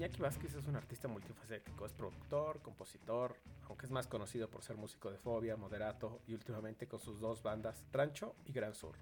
[0.00, 3.36] Iñaki Vázquez es un artista multifacético, es productor, compositor,
[3.68, 7.42] aunque es más conocido por ser músico de Fobia, Moderato y últimamente con sus dos
[7.42, 8.94] bandas Rancho y Gran Sur.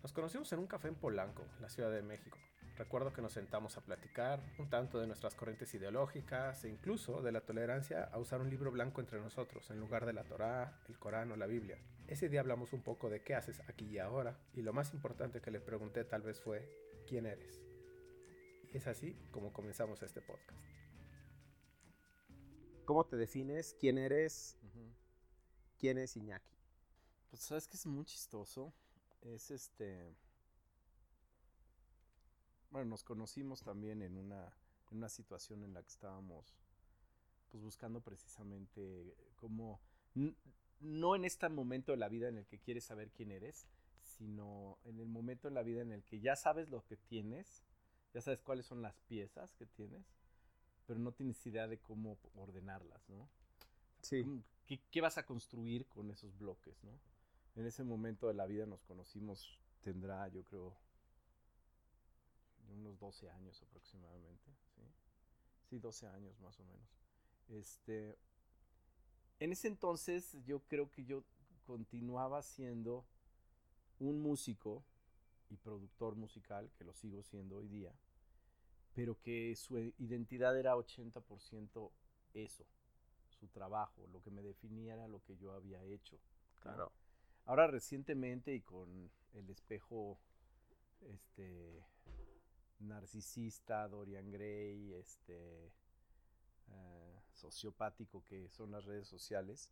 [0.00, 2.38] Nos conocimos en un café en Polanco, la Ciudad de México.
[2.78, 7.32] Recuerdo que nos sentamos a platicar un tanto de nuestras corrientes ideológicas e incluso de
[7.32, 11.00] la tolerancia a usar un libro blanco entre nosotros en lugar de la Torá, el
[11.00, 11.78] Corán o la Biblia.
[12.06, 15.40] Ese día hablamos un poco de qué haces aquí y ahora y lo más importante
[15.40, 16.68] que le pregunté tal vez fue
[17.08, 17.71] ¿quién eres?
[18.78, 20.60] Es así como comenzamos este podcast.
[22.84, 23.74] ¿Cómo te defines?
[23.78, 24.58] ¿Quién eres?
[25.78, 26.56] ¿Quién es Iñaki?
[27.30, 28.72] Pues sabes que es muy chistoso.
[29.20, 30.16] Es este.
[32.70, 34.56] Bueno, nos conocimos también en una,
[34.90, 36.56] en una situación en la que estábamos
[37.50, 39.80] pues buscando precisamente cómo.
[40.80, 43.68] No en este momento de la vida en el que quieres saber quién eres,
[44.02, 47.62] sino en el momento de la vida en el que ya sabes lo que tienes
[48.12, 50.04] ya sabes cuáles son las piezas que tienes,
[50.86, 53.28] pero no tienes idea de cómo ordenarlas, ¿no?
[54.02, 54.24] Sí.
[54.90, 56.98] ¿Qué, vas a construir con esos bloques, no?
[57.56, 60.74] En ese momento de la vida nos conocimos, tendrá yo creo
[62.70, 64.82] unos 12 años aproximadamente, ¿sí?
[65.68, 66.88] Sí, 12 años más o menos.
[67.48, 68.18] Este,
[69.40, 71.24] en ese entonces yo creo que yo
[71.66, 73.04] continuaba siendo
[73.98, 74.84] un músico
[75.52, 77.92] y productor musical, que lo sigo siendo hoy día,
[78.94, 81.90] pero que su identidad era 80%
[82.34, 82.64] eso,
[83.28, 86.18] su trabajo, lo que me definía era lo que yo había hecho.
[86.60, 86.90] Claro.
[87.44, 90.18] Ahora recientemente y con el espejo
[91.00, 91.84] este
[92.78, 95.72] narcisista, Dorian Gray, este
[96.68, 99.70] eh, sociopático que son las redes sociales,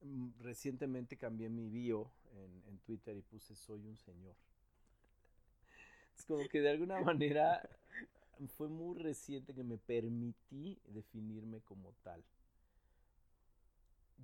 [0.00, 4.34] mm, recientemente cambié mi bio en, en Twitter y puse soy un señor.
[6.28, 7.68] Como que de alguna manera
[8.46, 12.22] fue muy reciente que me permití definirme como tal.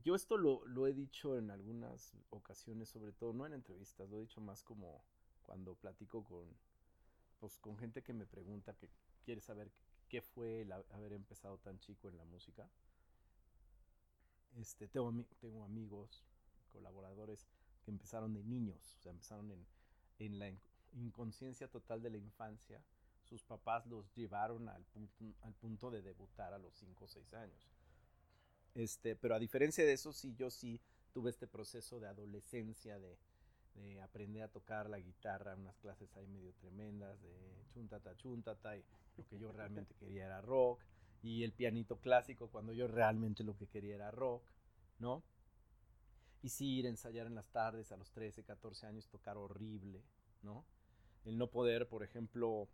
[0.04, 4.18] Yo esto lo, lo, he dicho en algunas ocasiones, sobre todo, no en entrevistas, lo
[4.18, 5.02] he dicho más como
[5.42, 6.44] cuando platico con,
[7.40, 8.90] pues, con gente que me pregunta, que
[9.24, 9.70] quiere saber
[10.08, 12.68] qué fue el haber empezado tan chico en la música.
[14.56, 16.22] Este, tengo, tengo amigos,
[16.70, 17.48] colaboradores
[17.82, 19.66] que empezaron de niños, o sea, empezaron en,
[20.18, 20.48] en la
[20.94, 22.82] inconsciencia total de la infancia,
[23.22, 27.34] sus papás los llevaron al punto, al punto de debutar a los 5 o 6
[27.34, 27.68] años.
[28.74, 30.80] Este, pero a diferencia de eso, sí, yo sí
[31.12, 33.16] tuve este proceso de adolescencia, de,
[33.74, 38.84] de aprender a tocar la guitarra, unas clases ahí medio tremendas, de chuntata, chuntata, y
[39.16, 40.80] lo que yo realmente quería era rock,
[41.22, 44.42] y el pianito clásico cuando yo realmente lo que quería era rock,
[44.98, 45.22] ¿no?
[46.42, 50.02] Y sí, ir a ensayar en las tardes a los 13, 14 años, tocar horrible,
[50.42, 50.66] ¿no?
[51.24, 52.68] El no poder, por ejemplo,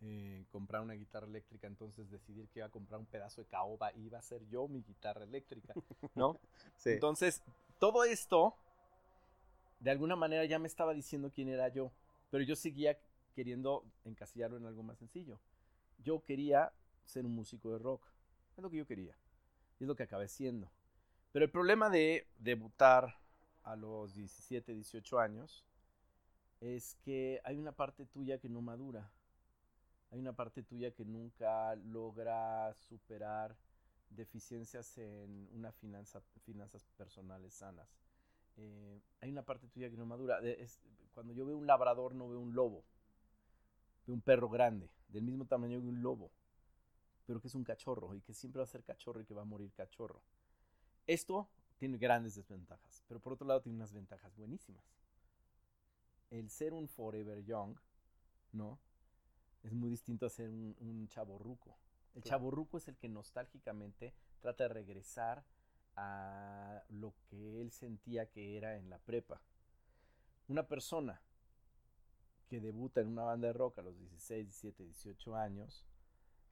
[0.00, 3.92] eh, comprar una guitarra eléctrica, entonces decidir que iba a comprar un pedazo de caoba
[3.94, 5.74] y iba a ser yo mi guitarra eléctrica,
[6.14, 6.38] ¿no?
[6.84, 7.42] Entonces,
[7.78, 8.54] todo esto,
[9.80, 11.90] de alguna manera ya me estaba diciendo quién era yo,
[12.30, 12.98] pero yo seguía
[13.34, 15.40] queriendo encasillarlo en algo más sencillo.
[16.02, 16.72] Yo quería
[17.06, 18.02] ser un músico de rock,
[18.56, 19.16] es lo que yo quería,
[19.78, 20.70] y es lo que acabé siendo.
[21.32, 23.16] Pero el problema de debutar
[23.62, 25.64] a los 17, 18 años,
[26.64, 29.10] es que hay una parte tuya que no madura.
[30.10, 33.56] Hay una parte tuya que nunca logra superar
[34.08, 37.88] deficiencias en una finanza, finanzas personales sanas.
[38.56, 40.40] Eh, hay una parte tuya que no madura.
[41.12, 42.84] Cuando yo veo un labrador no veo un lobo.
[44.06, 46.30] Veo un perro grande, del mismo tamaño que un lobo,
[47.26, 49.42] pero que es un cachorro y que siempre va a ser cachorro y que va
[49.42, 50.22] a morir cachorro.
[51.06, 51.48] Esto
[51.78, 54.84] tiene grandes desventajas, pero por otro lado tiene unas ventajas buenísimas
[56.38, 57.76] el ser un forever young,
[58.52, 58.78] ¿no?
[59.62, 61.78] Es muy distinto a ser un, un chaborruco.
[62.14, 65.44] El chaborruco es el que nostálgicamente trata de regresar
[65.96, 69.40] a lo que él sentía que era en la prepa.
[70.48, 71.22] Una persona
[72.48, 75.86] que debuta en una banda de rock a los 16, 17, 18 años,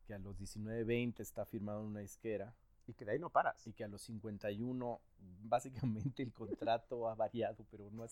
[0.07, 2.55] que a los 19, 20 está firmado en una disquera,
[2.95, 3.67] que de ahí no paras.
[3.67, 5.01] Y que a los 51,
[5.43, 8.07] básicamente el contrato ha variado, pero no,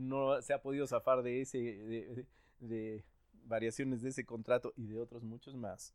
[0.00, 2.26] no se ha podido zafar de ese,
[2.60, 3.04] de,
[3.44, 5.94] variaciones de ese contrato y de otros muchos más.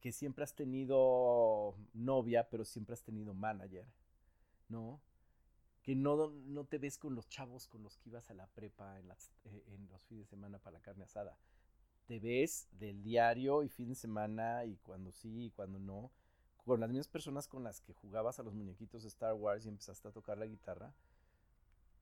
[0.00, 3.86] Que siempre has tenido novia, pero siempre has tenido manager,
[4.68, 5.00] ¿no?
[5.82, 8.98] Que no, no te ves con los chavos con los que ibas a la prepa
[8.98, 11.36] en, eh, en los fines de semana para la carne asada.
[12.06, 16.10] Te ves del diario y fin de semana y cuando sí y cuando no
[16.64, 19.68] con las mismas personas con las que jugabas a los muñequitos de Star Wars y
[19.68, 20.92] empezaste a tocar la guitarra,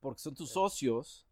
[0.00, 1.26] porque son tus socios,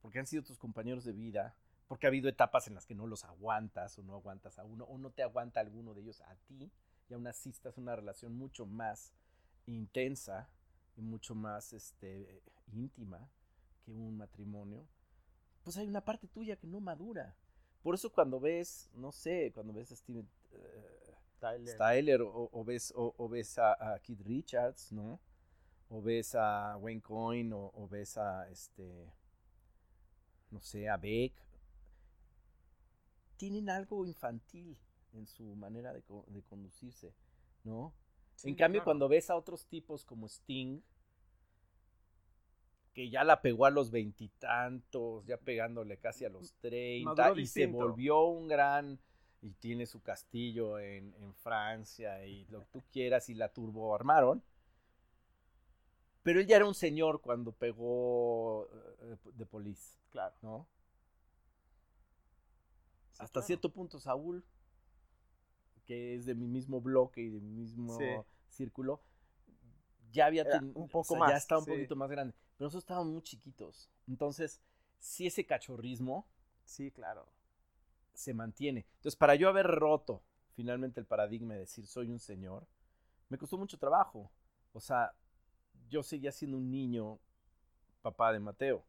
[0.00, 1.56] porque han sido tus compañeros de vida,
[1.88, 4.84] porque ha habido etapas en las que no los aguantas o no aguantas a uno
[4.84, 6.70] o no te aguanta alguno de ellos a ti
[7.08, 9.12] y aún así estás en una relación mucho más
[9.66, 10.48] intensa
[10.96, 12.42] y mucho más este,
[12.72, 13.28] íntima
[13.84, 14.86] que un matrimonio,
[15.64, 17.34] pues hay una parte tuya que no madura.
[17.82, 20.28] Por eso cuando ves, no sé, cuando ves a Steven
[21.40, 25.20] Tyler, o, ves, o, ves a, Kid Richards, ¿no?
[25.88, 29.12] O ves a Wayne Coyne o, ves a este,
[30.50, 31.32] no sé, a Beck.
[33.36, 34.76] Tienen algo infantil
[35.12, 36.02] en su manera de,
[36.48, 37.14] conducirse,
[37.64, 37.92] ¿no?
[38.44, 40.80] en cambio, cuando ves a otros tipos como Sting,
[42.92, 47.66] que ya la pegó a los veintitantos, ya pegándole casi a los treinta, y se
[47.66, 48.98] volvió un gran,
[49.42, 54.42] y tiene su castillo en, Francia, y lo que tú quieras, y la turbo armaron.
[56.22, 58.68] Pero él ya era un señor cuando pegó
[59.34, 59.98] de eh, Police.
[60.10, 60.34] Claro.
[60.42, 60.66] ¿No?
[63.18, 64.44] Hasta cierto punto, Saúl,
[65.86, 67.98] que es de mi mismo bloque y de mi mismo
[68.48, 69.02] círculo,
[70.10, 70.44] ya había
[70.74, 71.30] un poco más.
[71.30, 72.34] Ya estaba un poquito más grande.
[72.56, 73.90] Pero nosotros estábamos muy chiquitos.
[74.06, 74.60] Entonces,
[74.98, 76.26] si ese cachorrismo.
[76.64, 77.28] Sí, claro.
[78.20, 78.84] Se mantiene.
[78.96, 80.22] Entonces, para yo haber roto
[80.52, 82.66] finalmente el paradigma de decir soy un señor,
[83.30, 84.30] me costó mucho trabajo.
[84.74, 85.14] O sea,
[85.88, 87.18] yo seguía siendo un niño
[88.02, 88.84] papá de Mateo.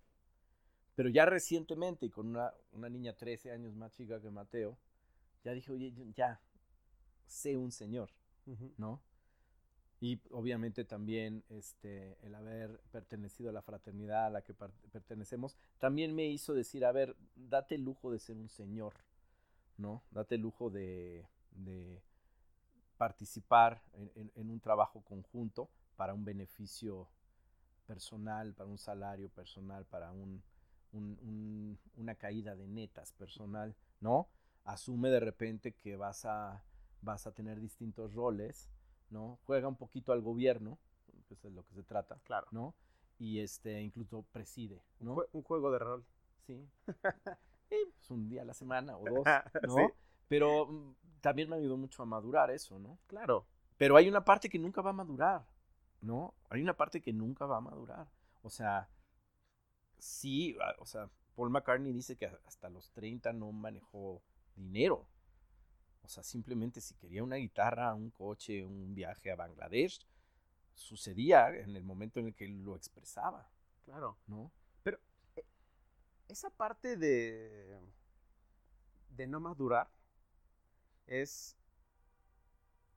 [0.95, 4.77] Pero ya recientemente, y con una, una niña 13 años más chica que Mateo,
[5.45, 6.41] ya dije, oye, ya
[7.25, 8.09] sé un señor,
[8.77, 9.01] ¿no?
[10.01, 16.15] y obviamente también este, el haber pertenecido a la fraternidad a la que pertenecemos, también
[16.15, 18.95] me hizo decir, a ver, date el lujo de ser un señor,
[19.81, 20.03] ¿no?
[20.11, 22.01] Date el lujo de, de
[22.97, 27.07] participar en, un trabajo conjunto para un beneficio
[27.87, 30.43] personal, para un salario personal, para un,
[31.97, 34.27] una caída de netas personal, ¿no?
[34.65, 36.63] Asume de repente que vas a,
[37.01, 38.69] vas a tener distintos roles,
[39.09, 39.39] ¿no?
[39.45, 40.77] Juega un poquito al gobierno,
[41.27, 42.47] que es de lo que se trata, claro.
[42.51, 42.75] ¿no?
[43.17, 45.25] Y este, incluso preside, ¿no?
[45.31, 46.05] Un, juego de rol.
[46.45, 46.67] Sí.
[47.93, 49.25] pues un día a la semana o dos,
[49.67, 49.91] ¿no?
[50.27, 52.97] Pero mm, también me ayudó mucho a madurar eso, ¿no?
[53.07, 53.45] Claro.
[53.77, 55.45] Pero hay una parte que nunca va a madurar,
[56.01, 56.35] ¿no?
[56.49, 58.07] Hay una parte que nunca va a madurar.
[58.43, 58.89] O sea,
[59.97, 64.21] sí, ah, o sea, Paul McCartney dice que hasta los 30 no manejó
[64.55, 65.07] dinero.
[66.03, 70.05] O sea, simplemente si quería una guitarra, un coche, un viaje a Bangladesh,
[70.73, 73.49] sucedía en el momento en el que lo expresaba.
[73.85, 74.17] Claro.
[74.27, 74.51] ¿No?
[76.31, 77.77] Esa parte de,
[79.17, 79.89] de no madurar
[81.05, 81.57] es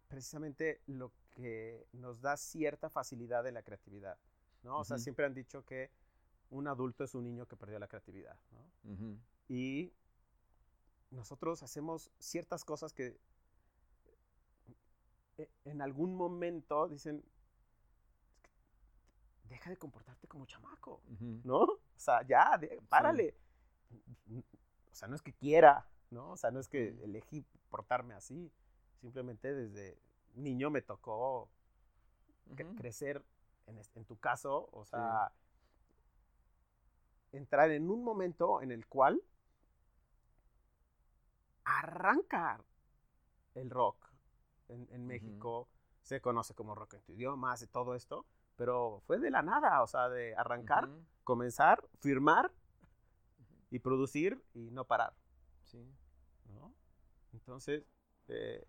[0.06, 4.16] precisamente lo que nos da cierta facilidad de la creatividad,
[4.62, 4.78] ¿no?
[4.78, 5.90] O sea, siempre han dicho que
[6.50, 9.18] un adulto es un niño que perdió la creatividad, ¿no?
[9.48, 9.92] Y
[11.10, 13.18] nosotros hacemos ciertas cosas que
[15.38, 17.24] eh, en algún momento dicen,
[19.48, 21.02] deja de comportarte como chamaco,
[21.44, 21.62] ¿no?
[21.62, 22.58] O sea, ya,
[22.88, 23.36] párale.
[24.90, 26.32] O sea, no es que quiera, ¿no?
[26.32, 28.52] O sea, no es que elegí portarme así.
[29.00, 29.98] Simplemente desde
[30.34, 31.50] niño me tocó
[32.76, 33.24] crecer,
[33.66, 35.32] en, tu caso, o sea,
[37.32, 39.22] entrar en un momento en el cual
[41.64, 42.62] arranca
[43.54, 44.10] el rock
[44.68, 45.68] en, México.
[46.02, 49.82] Se conoce como rock en tu idioma, hace todo esto, pero fue de la nada,
[49.82, 50.88] o sea, de arrancar,
[51.24, 52.52] comenzar, firmar
[53.70, 55.14] y producir y no parar.
[55.64, 55.84] Sí.
[57.32, 57.84] Entonces,
[58.28, 58.64] eh,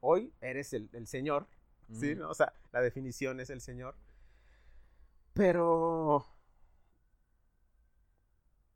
[0.00, 1.46] hoy eres el, señor,
[1.92, 2.14] ¿sí?
[2.14, 3.96] O sea, la definición es el señor.
[5.32, 6.26] Pero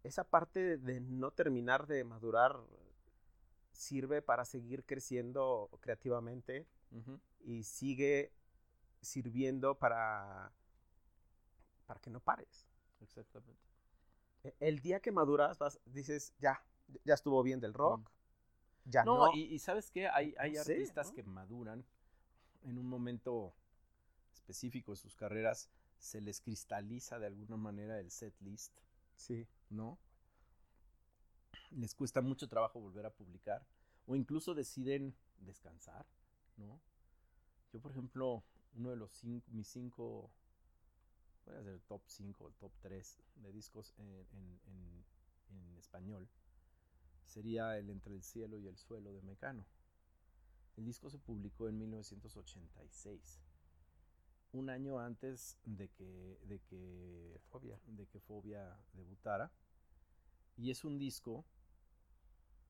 [0.05, 2.57] esa parte de no terminar de madurar
[3.73, 6.67] sirve para seguir creciendo creativamente
[7.41, 8.33] y sigue
[9.05, 10.53] sirviendo para,
[11.87, 12.67] para que no pares.
[13.01, 13.63] Exactamente.
[14.43, 16.65] E, el día que maduras, dices, ya,
[17.05, 18.11] ya estuvo bien del rock.
[18.87, 21.87] Ya no, Y, sabes qué, hay, hay artistas que maduran
[22.63, 23.55] en un momento
[24.35, 28.79] específico de sus carreras, se les cristaliza de alguna manera el set list
[29.17, 29.47] Sí.
[29.71, 29.99] ¿No?
[31.71, 33.67] Les cuesta mucho trabajo volver a publicar
[34.07, 36.07] o incluso deciden descansar,
[36.57, 36.81] ¿no?
[37.73, 38.45] Yo, por ejemplo,
[38.75, 40.31] uno de los cinco, mis cinco,
[41.47, 45.05] voy a hacer top 5, el top 3 de discos en, en,
[45.51, 46.29] en, español,
[47.27, 49.67] sería el Entre el cielo y el suelo de Mecano.
[50.77, 53.41] El disco se publicó en 1986
[54.55, 57.79] un año antes de que, de que, Fobia.
[57.87, 59.51] de que Fobia debutara.
[60.57, 61.45] Y es un disco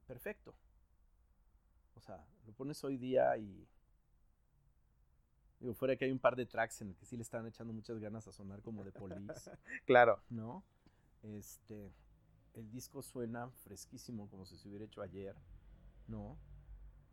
[0.06, 0.54] perfecto.
[1.94, 3.68] O sea, lo pones hoy día y...
[5.60, 7.72] Digo, fuera que hay un par de tracks en el que sí le están echando
[7.72, 9.50] muchas ganas a sonar como de Police.
[9.86, 10.20] claro.
[10.28, 10.64] ¿No?
[11.22, 11.92] Este,
[12.54, 15.36] el disco suena fresquísimo como si se hubiera hecho ayer,
[16.06, 16.38] ¿no?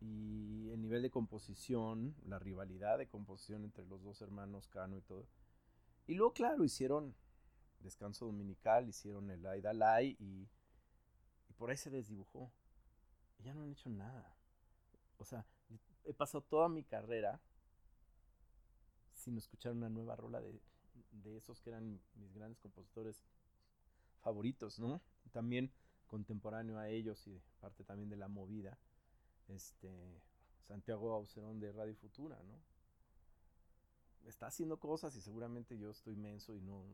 [0.00, 5.02] Y el nivel de composición, la rivalidad de composición entre los dos hermanos Cano y
[5.02, 5.26] todo.
[6.06, 7.14] Y luego, claro, hicieron
[7.80, 10.48] Descanso Dominical, hicieron el Aidalai y,
[11.48, 12.52] y por ahí se desdibujó.
[13.38, 14.36] Y ya no han hecho nada.
[15.18, 15.46] O sea,
[16.04, 17.40] he pasado toda mi carrera
[19.22, 20.60] sin escuchar una nueva rola de,
[21.22, 23.24] de esos que eran mis grandes compositores
[24.20, 25.00] favoritos, ¿no?
[25.32, 25.70] También
[26.06, 28.78] contemporáneo a ellos y parte también de la movida,
[29.48, 29.90] este,
[30.66, 32.60] Santiago Aucerón de Radio Futura, ¿no?
[34.28, 36.84] Está haciendo cosas y seguramente yo estoy menso y no,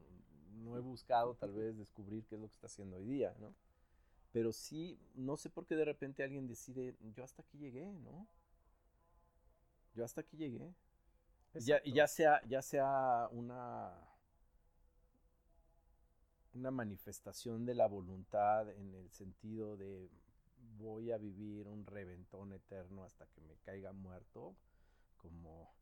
[0.62, 3.54] no he buscado tal vez descubrir qué es lo que está haciendo hoy día, ¿no?
[4.32, 8.26] Pero sí, no sé por qué de repente alguien decide, yo hasta aquí llegué, ¿no?
[9.94, 10.75] Yo hasta aquí llegué.
[11.55, 14.09] Ya, ya, sea, ya sea una
[16.55, 20.11] una manifestación de la voluntad en el sentido de
[20.76, 24.57] voy a vivir un reventón eterno hasta que me caiga muerto,
[25.17, 25.73] como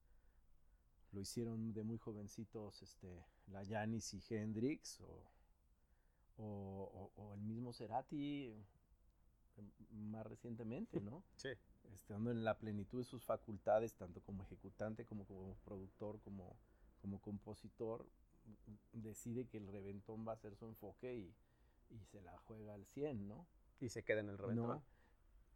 [1.12, 5.22] lo hicieron de muy jovencitos este, la Janis y Hendrix, o,
[6.38, 8.52] o, el mismo Cerati
[9.56, 9.70] em,
[10.10, 11.22] más recientemente, ¿no?
[11.36, 11.50] Sí.
[11.94, 16.56] Estando en la plenitud de sus facultades, tanto como ejecutante, como, como productor, como,
[17.00, 18.06] como compositor,
[18.92, 21.34] decide que el reventón va a ser su enfoque y,
[22.10, 23.46] se la juega al 100, ¿no?
[23.80, 24.82] Y se queda en el reventón.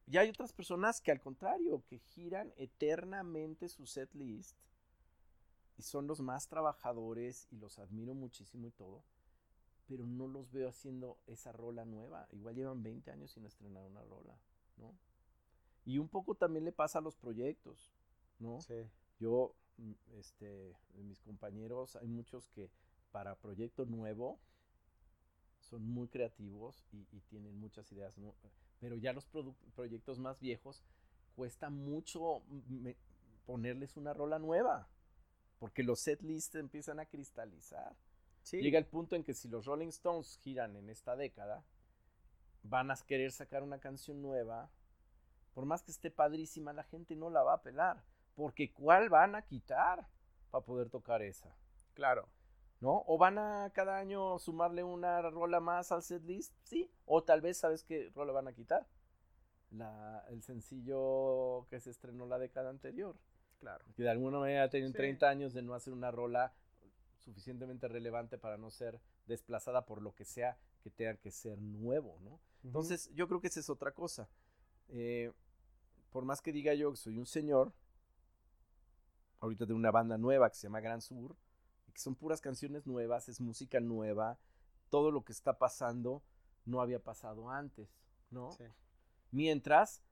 [0.07, 4.57] Y hay otras personas que al contrario, que giran eternamente su set list
[5.77, 9.05] y son los más trabajadores y los admiro muchísimo y todo,
[9.87, 12.29] pero no los veo haciendo esa rola nueva.
[12.33, 14.39] Igual llevan 20 años sin estrenar una rola,
[14.77, 14.95] ¿no?
[15.91, 17.91] Y un poco también le pasa a los proyectos,
[18.39, 18.61] ¿no?
[18.61, 18.75] Sí.
[19.19, 22.71] Yo Mm, este, mis compañeros, hay muchos que
[23.13, 24.39] para proyecto nuevo
[25.59, 28.15] son muy creativos y, tienen muchas ideas,
[28.79, 29.27] pero ya los
[29.75, 30.83] proyectos más viejos
[31.37, 32.43] cuesta mucho
[33.47, 34.89] ponerles una rola nueva,
[35.59, 37.95] porque los set lists empiezan a cristalizar.
[38.51, 41.65] Llega el punto en que si los Rolling Stones giran en esta década,
[42.63, 44.71] van a querer sacar una canción nueva,
[45.55, 48.03] por más que esté padrísima, la gente no la va a pelar
[48.41, 50.07] porque ¿cuál van a quitar
[50.51, 51.55] para poder tocar esa?
[51.93, 52.29] Claro.
[52.81, 53.05] ¿No?
[53.07, 56.91] O van a cada año sumarle una rola más al set list, sí.
[57.05, 58.87] O tal vez, ¿sabes qué rola van a quitar?
[59.71, 63.17] La, el sencillo que se estrenó la década anterior.
[63.59, 63.85] Claro.
[63.95, 66.55] Que de alguna manera tienen 30 años de no hacer una rola
[67.19, 72.19] suficientemente relevante para no ser desplazada por lo que sea que tenga que ser nuevo,
[72.23, 72.41] ¿no?
[72.65, 74.31] Entonces, yo creo que esa es otra cosa.
[74.91, 75.33] Eh,
[76.11, 77.73] por más que diga yo que soy un señor,
[79.41, 81.37] ahorita de una banda nueva que se llama Gran Sur,
[81.93, 84.39] que son puras canciones nuevas, es música nueva,
[84.91, 86.23] todo lo que está pasando
[86.65, 87.89] no había pasado antes,
[88.31, 88.51] ¿no?
[89.31, 90.03] Mientras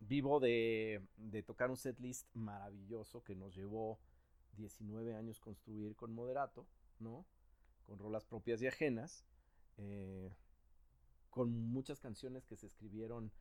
[0.00, 4.00] vivo de, de tocar un setlist maravilloso que nos llevó
[4.56, 6.66] 19 años construir con Moderato,
[6.98, 7.26] ¿no?
[7.84, 9.24] Con rolas propias y ajenas,
[9.78, 10.34] eh,
[11.30, 13.32] con muchas canciones que se escribieron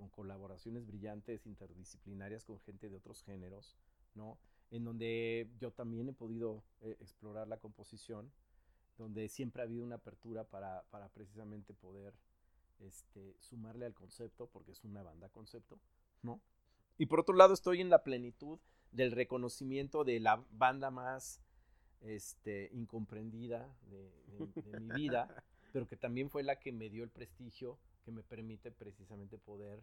[0.00, 3.76] con colaboraciones brillantes, interdisciplinarias con gente de otros géneros,
[4.14, 4.38] ¿no?
[4.70, 8.32] en donde yo también he podido eh, explorar la composición,
[8.96, 12.14] donde siempre ha habido una apertura para, precisamente poder
[12.78, 15.78] este, sumarle al concepto, porque es una banda concepto,
[16.22, 16.40] ¿no?
[16.96, 18.58] Y por otro lado estoy en la plenitud
[18.92, 21.42] del reconocimiento de la banda más
[22.00, 24.10] este, incomprendida de,
[24.64, 28.22] de mi vida, pero que también fue la que me dio el prestigio que me
[28.22, 29.82] permite precisamente poder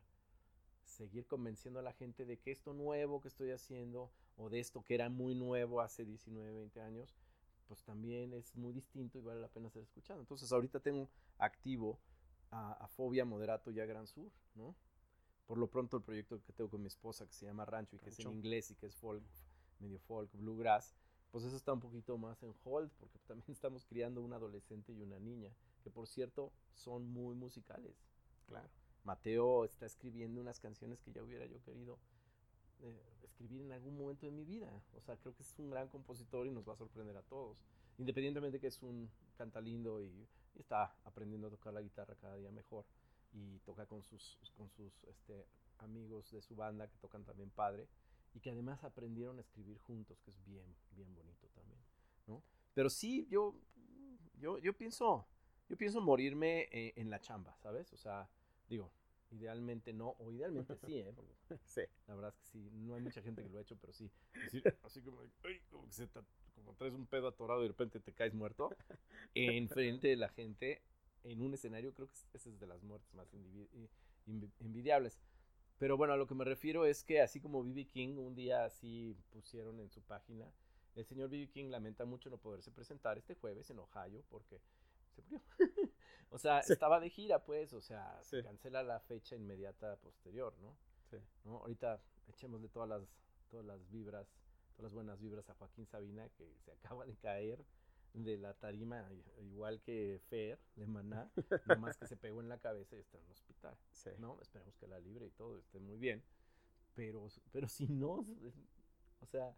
[0.83, 4.83] seguir convenciendo a la gente de que esto nuevo que estoy haciendo o de esto
[4.83, 7.15] que era muy nuevo hace 19, 20 años,
[7.67, 10.19] pues también es muy distinto y vale la pena ser escuchado.
[10.19, 11.99] Entonces ahorita tengo activo
[12.51, 14.75] a, Fobia Moderato y a Gran Sur, ¿no?
[15.45, 17.99] Por lo pronto el proyecto que tengo con mi esposa que se llama Rancho y
[17.99, 19.23] que es en inglés y que es folk,
[19.79, 20.95] medio folk, bluegrass,
[21.31, 25.01] pues eso está un poquito más en hold porque también estamos criando un adolescente y
[25.01, 25.51] una niña,
[25.83, 28.06] que por cierto son muy musicales.
[28.47, 28.69] Claro.
[29.03, 31.97] Mateo está escribiendo unas canciones que ya hubiera yo querido
[32.81, 34.69] eh, escribir en algún momento de mi vida.
[34.95, 37.57] O sea, creo que es un gran compositor y nos va a sorprender a todos.
[37.97, 42.49] Independientemente que es un canta lindo y, está aprendiendo a tocar la guitarra cada día
[42.49, 42.83] mejor
[43.31, 45.45] y toca con sus, con sus este,
[45.77, 47.87] amigos de su banda que tocan también padre
[48.33, 51.79] y que además aprendieron a escribir juntos, que es bien, bien bonito también,
[52.25, 52.41] ¿no?
[52.73, 53.53] Pero sí, yo,
[54.39, 55.27] yo, yo pienso
[55.69, 57.91] Yo pienso morirme eh, en la chamba, ¿sabes?
[57.93, 58.29] O sea,
[58.69, 58.91] digo,
[59.31, 61.13] idealmente no, o idealmente sí, ¿eh?
[61.65, 61.81] sí.
[62.07, 64.09] La verdad es que sí, no hay mucha gente que lo ha hecho, pero sí.
[64.83, 66.07] así como, ay, como, que se
[66.55, 68.69] como traes un pedo atorado y de repente te caes muerto,
[69.33, 70.81] enfrente de la gente,
[71.23, 73.27] en un escenario, creo que esa es de las muertes más
[74.59, 75.19] envidiables.
[75.77, 77.85] Pero bueno, a lo que me refiero es que así como B.B.
[77.85, 80.51] King, un día así pusieron en su página,
[80.95, 81.49] el señor B.B.
[81.49, 84.59] King lamenta mucho no poderse presentar este jueves en Ohio porque
[85.21, 85.41] se murió.
[86.29, 90.77] o sea, estaba de gira, pues, o sea, se cancela la fecha inmediata posterior, ¿no?
[91.09, 91.17] Sí.
[91.45, 91.57] ¿no?
[91.57, 93.03] Ahorita echémosle todas las,
[93.49, 94.27] todas las vibras,
[94.75, 97.63] todas las buenas vibras a Joaquín Sabina, que se acaba de caer
[98.13, 99.07] de la tarima,
[99.41, 101.29] igual que Fer, de Maná,
[101.67, 103.77] nomás que se pegó en la cabeza y está en el hospital.
[103.91, 104.09] Sí.
[104.17, 104.39] ¿no?
[104.41, 106.23] Esperemos que la libre y todo esté muy bien.
[106.95, 108.25] Pero, pero si no,
[109.21, 109.55] o sea,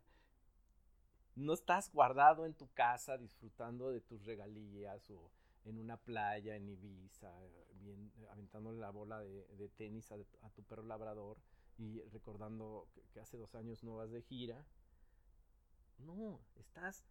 [1.36, 5.32] no estás guardado en tu casa disfrutando de tus regalías o
[5.70, 7.32] en una playa en Ibiza,
[7.76, 10.18] bien, aventándole la bola de, tenis a,
[10.56, 11.38] tu perro labrador
[11.78, 14.66] y recordando que, hace dos años no vas de gira.
[16.00, 17.04] No, estás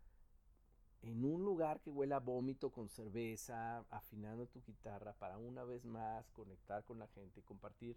[1.03, 5.85] en un lugar que huele a vómito con cerveza, afinando tu guitarra para una vez
[5.85, 7.97] más conectar con la gente y compartir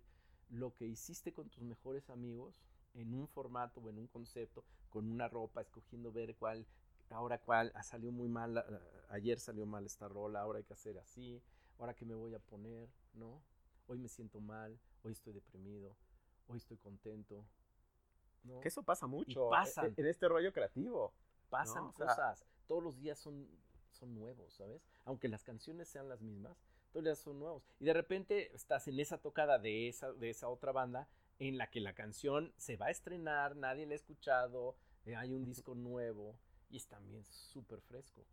[0.50, 2.62] lo que hiciste con tus mejores amigos
[2.94, 6.68] en un formato o en un concepto, con una ropa, escogiendo ver cuál,
[7.12, 8.63] ahora cuál, ah, salió muy mal,
[9.10, 11.41] ayer salió mal esta rola, ahora hay que hacer así,
[11.77, 13.41] ahora que me voy a poner, ¿no?
[13.88, 15.96] Hoy me siento mal, hoy estoy deprimido,
[16.48, 17.46] hoy estoy contento.
[18.44, 18.60] ¿no?
[18.60, 21.13] Que eso pasa mucho e, e, en este rollo creativo.
[21.50, 23.48] Pasan cosas, todos los días son,
[23.91, 24.82] son nuevos, ¿sabes?
[25.03, 26.58] Aunque las canciones sean las mismas,
[26.91, 27.63] todos los días son nuevos.
[27.80, 31.70] Y de repente estás en esa tocada de esa, de esa otra banda en la
[31.70, 35.75] que la canción se va a estrenar, nadie la ha escuchado, eh, hay un disco
[35.75, 36.38] nuevo
[36.72, 38.25] y es también súper fresco,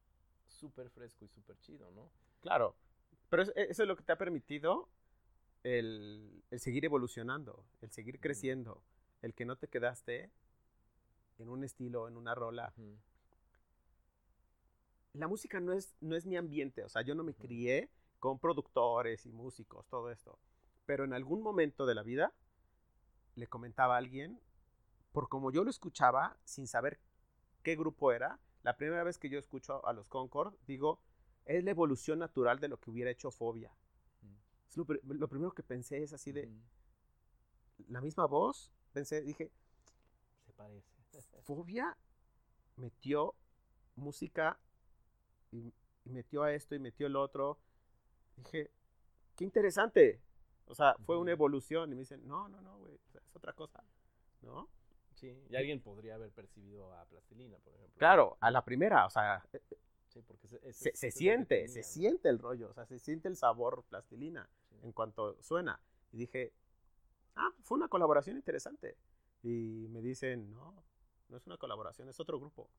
[0.46, 2.10] súper fresco y súper chido, ¿no?
[2.40, 2.76] Claro,
[3.28, 4.88] pero eso es lo que te ha permitido
[5.64, 8.82] el, seguir evolucionando, el seguir creciendo,
[9.22, 10.30] el que no te quedaste
[11.38, 12.72] en un estilo, en una rola.
[15.12, 18.38] La música no es, no es mi ambiente, o sea, yo no me crié con
[18.38, 20.38] productores y músicos, todo esto.
[20.86, 22.32] Pero en algún momento de la vida
[23.34, 24.40] le comentaba a alguien,
[25.12, 26.98] por como yo lo escuchaba, sin saber
[27.68, 31.02] qué grupo era, la primera vez que yo escucho a los Concord, digo,
[31.44, 33.70] es la evolución natural de lo que hubiera hecho Fobia.
[34.22, 34.32] Mm.
[35.18, 36.50] lo, primero que pensé es así de,
[37.88, 39.52] la misma voz, pensé, dije,
[40.46, 40.88] se parece.
[41.42, 41.94] Fobia
[42.76, 43.34] metió
[43.96, 44.58] música
[45.52, 47.58] y, metió a esto y metió el otro.
[48.34, 48.70] Dije,
[49.36, 50.22] qué interesante.
[50.64, 51.92] O sea, fue una evolución.
[51.92, 53.84] Y me dicen, no, no, no, güey, es otra cosa,
[54.40, 54.70] ¿no?
[55.18, 57.98] Sí, y alguien podría haber percibido a plastilina, por ejemplo.
[57.98, 62.28] Claro, a la primera, o sea, eh, eh, sí, porque se, se, siente, se siente
[62.28, 64.48] el rollo, o sea, se siente el sabor plastilina
[64.82, 65.80] en cuanto suena.
[66.12, 66.52] Y dije,
[67.34, 68.96] ah, fue una colaboración interesante.
[69.42, 70.84] Y me dicen, no,
[71.28, 72.70] no es una colaboración, es otro grupo.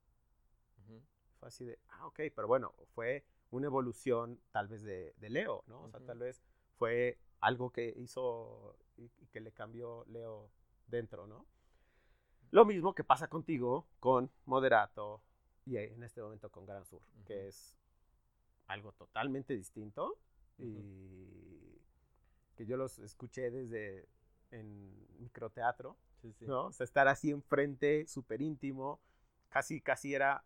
[1.40, 5.64] Fue así de, ah, ok, pero bueno, fue una evolución tal vez de, de Leo,
[5.68, 5.84] ¿no?
[5.84, 6.42] O sea, tal vez
[6.76, 10.52] fue algo que hizo y, que le cambió Leo
[10.88, 11.46] dentro, ¿no?
[12.52, 15.22] Lo mismo que pasa contigo con Moderato
[15.66, 17.78] y en este momento con Gran Sur, que es
[18.68, 20.18] algo totalmente distinto
[20.58, 21.80] y
[22.56, 24.08] que yo los escuché desde
[24.52, 25.96] en microteatro,
[26.42, 26.66] ¿no?
[26.66, 29.00] O sea, estar así enfrente, súper íntimo,
[29.50, 30.44] casi, casi era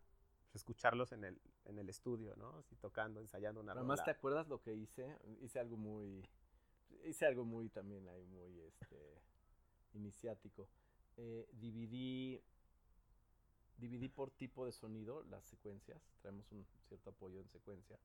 [0.53, 2.57] escucharlos en el, en el estudio, ¿no?
[2.57, 5.17] Así tocando, ensayando una Además, ¿te acuerdas lo que hice?
[5.41, 6.23] Hice algo muy
[7.05, 9.21] hice algo muy también ahí, muy este,
[9.93, 10.67] iniciático.
[11.17, 12.41] Eh, dividí,
[13.77, 17.99] dividí por tipo de sonido las secuencias, traemos un cierto apoyo en secuencia,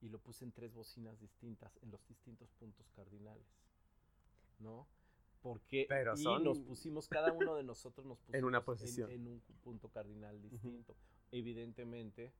[0.00, 3.46] y lo puse en tres bocinas distintas, en los distintos puntos cardinales,
[4.58, 4.86] ¿no?
[5.42, 9.10] Porque Pero y nos pusimos, cada uno de nosotros nos pusimos en, una posición.
[9.10, 10.94] En, un punto cardinal distinto.
[11.30, 12.32] Evidentemente,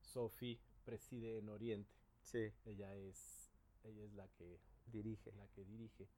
[0.00, 1.94] Sophie preside en Oriente.
[2.22, 2.52] Sí.
[2.64, 3.50] Ella es,
[3.84, 5.32] ella es la que dirige.
[5.32, 6.08] La que dirige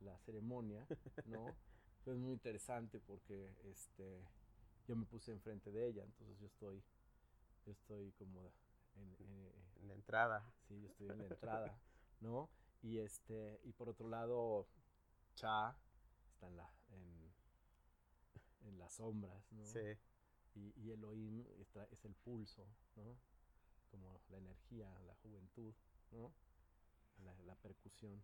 [0.00, 0.86] la ceremonia,
[1.26, 1.44] ¿no?
[2.04, 4.22] Fue muy interesante porque este,
[4.86, 6.82] yo me puse enfrente de ella, entonces yo estoy,
[7.66, 8.52] yo estoy como
[8.94, 10.52] en, la entrada.
[10.68, 11.78] Sí, yo estoy en la entrada,
[12.20, 12.48] ¿no?
[12.82, 14.66] Y este, y por otro lado,
[15.34, 15.76] Cha
[16.28, 17.32] está en la, en,
[18.68, 19.64] en las sombras, ¿no?
[19.66, 19.80] Sí.
[20.54, 21.44] Y, y Elohim
[21.90, 23.16] es el pulso, ¿no?
[23.90, 25.74] Como la energía, la juventud,
[26.12, 26.32] ¿no?
[27.46, 28.22] la, percusión.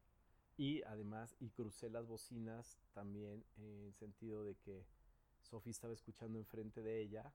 [0.56, 4.86] Y además, y crucé las bocinas también en el sentido de que
[5.42, 7.32] Sofía estaba escuchando enfrente de ella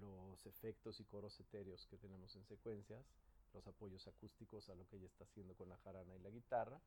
[0.00, 3.04] los efectos y coros etéreos que tenemos en secuencias,
[3.52, 6.80] los apoyos acústicos a lo que ella está haciendo con la jarana y la guitarra.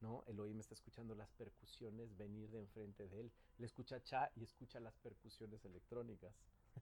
[0.00, 0.22] ¿no?
[0.26, 3.32] Eloy me está escuchando las percusiones venir de enfrente de él.
[3.58, 6.34] Le escucha Cha y escucha las percusiones electrónicas,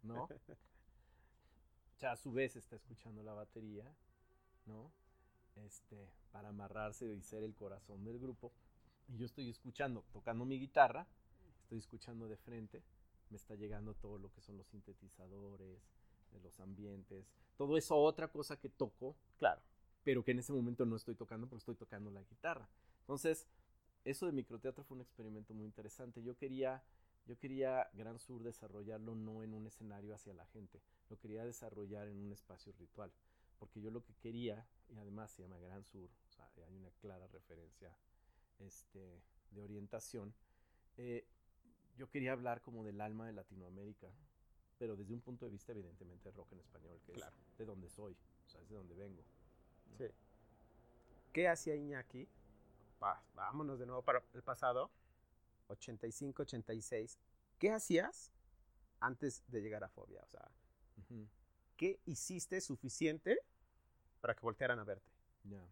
[0.03, 0.29] ¿no?
[1.99, 3.95] Cha a su vez está escuchando la batería,
[4.67, 4.91] ¿no?
[5.57, 8.53] Este, para amarrarse y ser el corazón del grupo.
[9.09, 11.07] Y yo estoy escuchando, tocando mi guitarra,
[11.63, 12.83] estoy escuchando de frente,
[13.31, 15.79] me está llegando todo lo que son los sintetizadores,
[16.33, 19.61] de los ambientes, todo eso otra cosa que toco, Claro.
[20.03, 22.69] pero que en ese momento no estoy tocando porque estoy tocando la guitarra.
[23.01, 23.47] Entonces,
[24.05, 26.23] eso de microteatro fue un experimento muy interesante.
[26.23, 26.83] Yo quería,
[27.27, 32.09] yo quería Gran Sur desarrollarlo no en un escenario hacia la gente, lo quería desarrollar
[32.09, 33.13] en un espacio ritual,
[33.59, 36.91] porque yo lo que quería, y además se llama Gran Sur, o sea, hay una
[37.01, 37.97] clara referencia
[38.59, 40.35] este, de orientación,
[40.97, 41.27] eh,
[41.97, 44.09] yo quería hablar como del alma de Latinoamérica,
[44.79, 47.37] pero desde un punto de vista evidentemente rock en español, que Claro.
[47.51, 49.23] es de donde soy, o sea, es de donde vengo.
[49.91, 49.97] ¿no?
[49.99, 50.05] Sí.
[51.33, 52.29] ¿Qué hacía Iñaki?
[53.03, 54.91] Va, vámonos de nuevo para el pasado.
[55.69, 57.19] 85, 86.
[57.59, 58.33] ¿Qué hacías
[59.01, 60.23] antes de llegar a Fobia?
[60.23, 60.51] O sea,
[61.77, 63.39] ¿qué hiciste suficiente
[64.23, 65.11] para que voltearan a verte?
[65.45, 65.63] ya.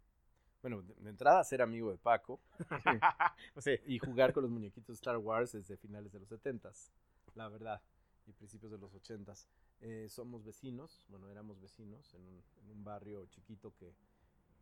[0.63, 2.41] Bueno, de, de entrada ser amigo de Paco
[3.59, 3.73] sí.
[3.87, 6.93] y jugar con los muñequitos de Star Wars desde finales de los 70s,
[7.35, 7.83] la verdad,
[8.27, 9.47] y principios de los 80s.
[9.81, 13.95] Eh, somos vecinos, bueno, éramos vecinos en un, en un barrio chiquito que,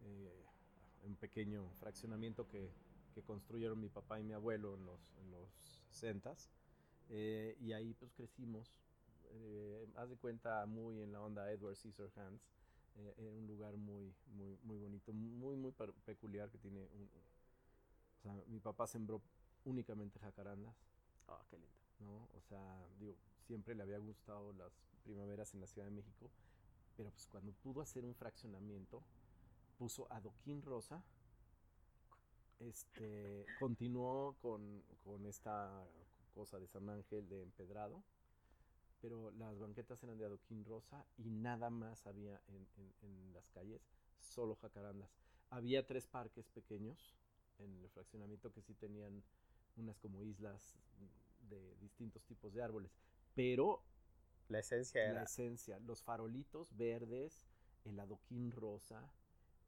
[0.03, 0.47] eh,
[1.03, 2.73] un pequeño fraccionamiento que,
[3.15, 5.49] que construyeron mi papá y mi abuelo en los, en los
[5.91, 6.49] 60s.
[7.11, 8.79] eh, y ahí pues crecimos,
[9.31, 12.43] eh, haz de cuenta muy en la onda Edward Scissorhands,
[12.99, 15.73] eh, era un lugar muy, muy, muy bonito, muy, muy
[16.05, 17.09] peculiar que tiene un,
[18.19, 19.23] o sea, mi papá sembró
[19.65, 20.75] únicamente jacarandas,
[21.29, 21.77] Oh, qué lindo.
[22.01, 22.29] ¿no?
[22.37, 23.15] O sea, digo,
[23.47, 24.73] siempre le había gustado las
[25.05, 26.31] primaveras en la Ciudad de México,
[26.97, 29.03] pero pues cuando pudo hacer un fraccionamiento,
[29.79, 31.03] puso adoquín rosa,
[32.61, 35.87] este, continuó con, con esta
[36.35, 38.03] cosa de San Ángel de empedrado,
[39.01, 43.49] pero las banquetas eran de adoquín rosa y nada más había en, en- en las
[43.51, 43.83] calles,
[44.19, 45.11] solo jacarandas.
[45.51, 47.15] Había tres parques pequeños
[47.59, 49.23] en el fraccionamiento que sí tenían
[49.77, 50.77] unas como islas
[51.49, 52.93] de distintos tipos de árboles,
[53.35, 53.83] pero
[54.49, 55.23] La esencia la era.
[55.23, 57.47] esencia, los farolitos verdes,
[57.85, 59.13] el adoquín rosa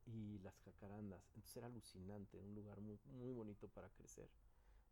[0.06, 1.22] y las jacarandas.
[1.36, 4.28] Entonces era alucinante, un lugar muy, muy bonito para crecer.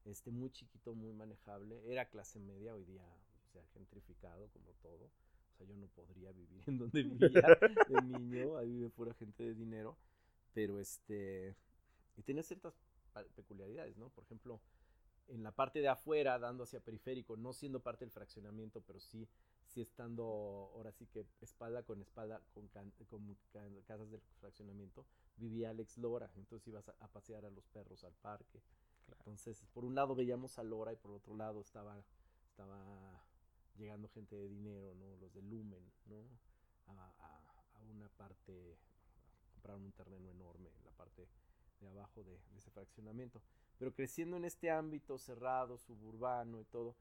[0.05, 1.83] Este, muy chiquito, muy manejable.
[1.93, 3.05] Era clase media, hoy día
[3.63, 5.07] se ha gentrificado como todo.
[5.07, 7.57] O sea, yo no podría vivir en donde vivía
[7.89, 9.97] de niño, ahí vive pura gente de dinero.
[10.53, 11.57] Pero este,
[12.17, 12.75] y tenía ciertas
[13.35, 14.11] peculiaridades, ¿no?
[14.11, 14.61] Por ejemplo,
[15.29, 19.29] en la parte de afuera, dando hacia periférico, no siendo parte del fraccionamiento, pero sí
[19.67, 20.25] sí estando
[20.75, 25.99] ahora sí que espalda con espalda con, can- con ca- casas del fraccionamiento, vivía Alex
[25.99, 28.63] Lora, entonces ibas a, a pasear a los perros al parque.
[29.07, 29.27] Claro.
[29.27, 32.03] Entonces, por un lado veíamos a Lora y por otro lado estaba,
[32.47, 33.23] estaba
[33.79, 35.17] llegando gente de dinero, ¿no?
[35.17, 36.25] Los de Lumen, ¿no?
[36.87, 38.77] A, a- a una parte,
[39.53, 41.29] compraron un terreno enorme en la parte
[41.81, 43.43] de abajo de, de ese fraccionamiento.
[43.79, 46.97] Pero creciendo en este ámbito cerrado, suburbano y todo,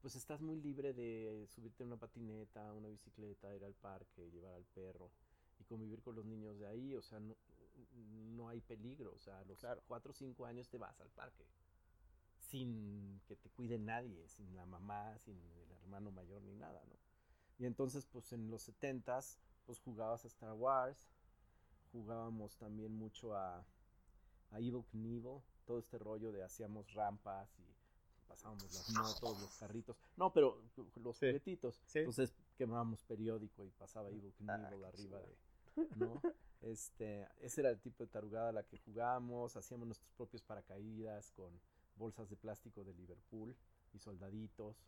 [0.00, 4.54] pues estás muy libre de subirte a una patineta, una bicicleta, ir al parque, llevar
[4.54, 5.10] al perro
[5.58, 6.94] y convivir con los niños de ahí.
[6.96, 7.36] O sea, no,
[8.36, 9.12] no hay peligro.
[9.14, 9.82] O sea, a los Claro.
[9.86, 11.44] 4 o 5 años te vas al parque
[12.50, 15.36] sin que te cuide nadie, sin la mamá, sin
[15.86, 16.96] hermano mayor ni nada, ¿no?
[17.58, 21.08] Y entonces, pues en los 70s, pues jugabas a Star Wars,
[21.92, 23.64] jugábamos también mucho a,
[24.50, 27.64] a Evil Knievel, todo este rollo de hacíamos rampas y
[28.28, 29.96] pasábamos las motos, los carritos.
[30.16, 30.60] No, pero
[30.96, 31.26] los Sí.
[31.28, 31.80] juguetitos.
[31.86, 32.00] Sí.
[32.00, 35.36] Entonces quemábamos periódico y pasaba Evil Ah, Knievel arriba de,
[35.96, 36.20] ¿no?
[36.62, 41.30] Este, ese era el tipo de tarugada a la que jugábamos, hacíamos nuestros propios paracaídas
[41.32, 41.60] con
[41.96, 43.54] bolsas de plástico de Liverpool
[43.92, 44.82] y soldaditos,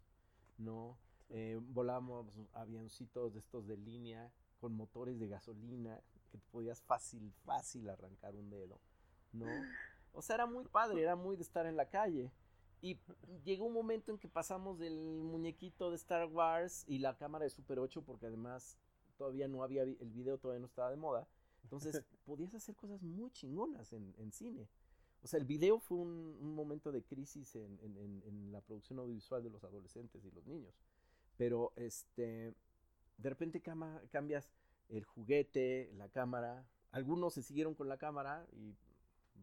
[0.58, 0.98] ¿no?
[1.30, 7.32] Eh, volábamos avioncitos de estos de línea con motores de gasolina que te podías fácil,
[7.44, 8.78] fácil arrancar un dedo,
[9.32, 9.46] ¿no?
[10.12, 12.32] O sea, era muy padre, era muy de estar en la calle.
[12.80, 12.98] Y
[13.44, 17.50] llegó un momento en que pasamos del muñequito de Star Wars y la cámara de
[17.50, 18.78] Super 8, porque además
[19.16, 21.28] todavía no había, el video todavía no estaba de moda.
[21.64, 24.68] Entonces podías hacer cosas muy chingonas en, en cine.
[25.22, 28.60] O sea, el video fue un, un momento de crisis en, en- en- en la
[28.60, 30.74] producción audiovisual de los adolescentes y los niños.
[31.36, 32.54] Pero este,
[33.16, 34.48] de repente cama- cambias
[34.88, 36.66] el juguete, la cámara.
[36.92, 38.74] Algunos se siguieron con la cámara y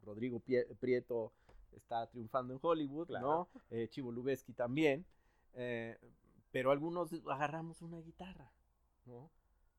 [0.03, 0.41] Rodrigo
[0.79, 1.31] Prieto
[1.71, 3.49] está triunfando en Hollywood, Claro.
[3.53, 3.61] ¿no?
[3.69, 5.05] Eh, Chivo Lubeski también.
[5.53, 5.97] eh,
[6.51, 8.49] pero algunos agarramos una guitarra,
[9.05, 9.29] ¿no?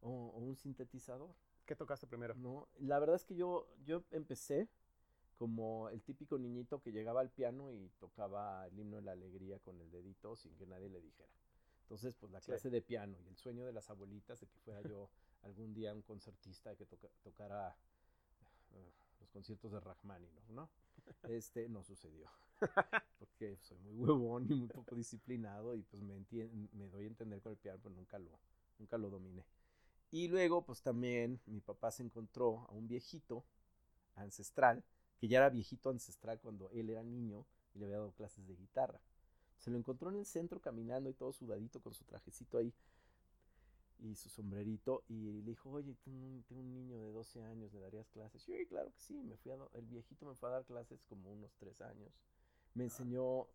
[0.02, 1.34] O, o un sintetizador.
[1.64, 2.34] ¿Qué tocaste primero?
[2.34, 4.68] No, la verdad es que yo, yo empecé
[5.36, 9.58] como el típico niñito que llegaba al piano y tocaba el himno de la alegría
[9.58, 11.30] con el dedito sin que nadie le dijera.
[11.82, 14.82] Entonces, pues la clase de piano y el sueño de las abuelitas de que fuera
[14.82, 15.08] yo
[15.42, 16.86] algún día un concertista y que
[17.22, 17.76] tocara
[18.72, 20.68] eh, los conciertos de Rachmaninoff, ¿no?
[21.28, 22.28] Este no sucedió.
[23.18, 26.24] Porque soy muy huevón y muy poco disciplinado y pues me,
[26.72, 28.40] me doy a entender con el piano, pero nunca lo,
[28.78, 29.44] nunca lo dominé.
[30.10, 33.44] Y luego, pues también mi papá se encontró a un viejito
[34.14, 34.82] ancestral,
[35.18, 38.56] que ya era viejito ancestral cuando él era niño y le había dado clases de
[38.56, 39.00] guitarra.
[39.58, 42.72] Se lo encontró en el centro caminando y todo sudadito con su trajecito ahí
[43.98, 47.72] y su sombrerito y le dijo, oye, tengo un, tengo un niño de 12 años,
[47.72, 48.42] ¿le darías clases?
[48.42, 51.32] Sí, claro que sí, me fui a, el viejito me fue a dar clases como
[51.32, 52.12] unos 3 años.
[52.74, 53.46] Me enseñó,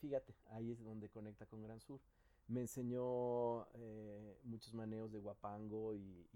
[0.00, 1.98] fíjate, ahí es donde conecta con Gran Sur.
[2.48, 6.26] Me enseñó eh, muchos maneos de guapango y,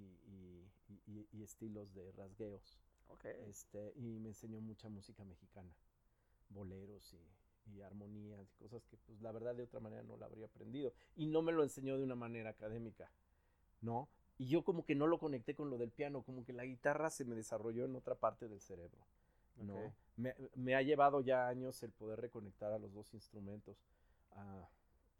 [1.06, 2.78] y, estilos de rasgueos.
[3.48, 5.72] Este, y me enseñó mucha música mexicana,
[6.50, 7.14] boleros
[7.66, 10.92] y, armonías y cosas que pues la verdad de otra manera no la habría aprendido.
[11.16, 13.10] Y no me lo enseñó de una manera académica,
[13.80, 14.08] ¿no?
[14.36, 17.08] Y yo como que no lo conecté con lo del piano, como que la guitarra
[17.08, 18.98] se me desarrolló en otra parte del cerebro,
[19.56, 19.94] ¿no?
[20.16, 23.78] Me, me, ha llevado ya años el poder reconectar a los dos instrumentos.
[24.32, 24.68] Ah,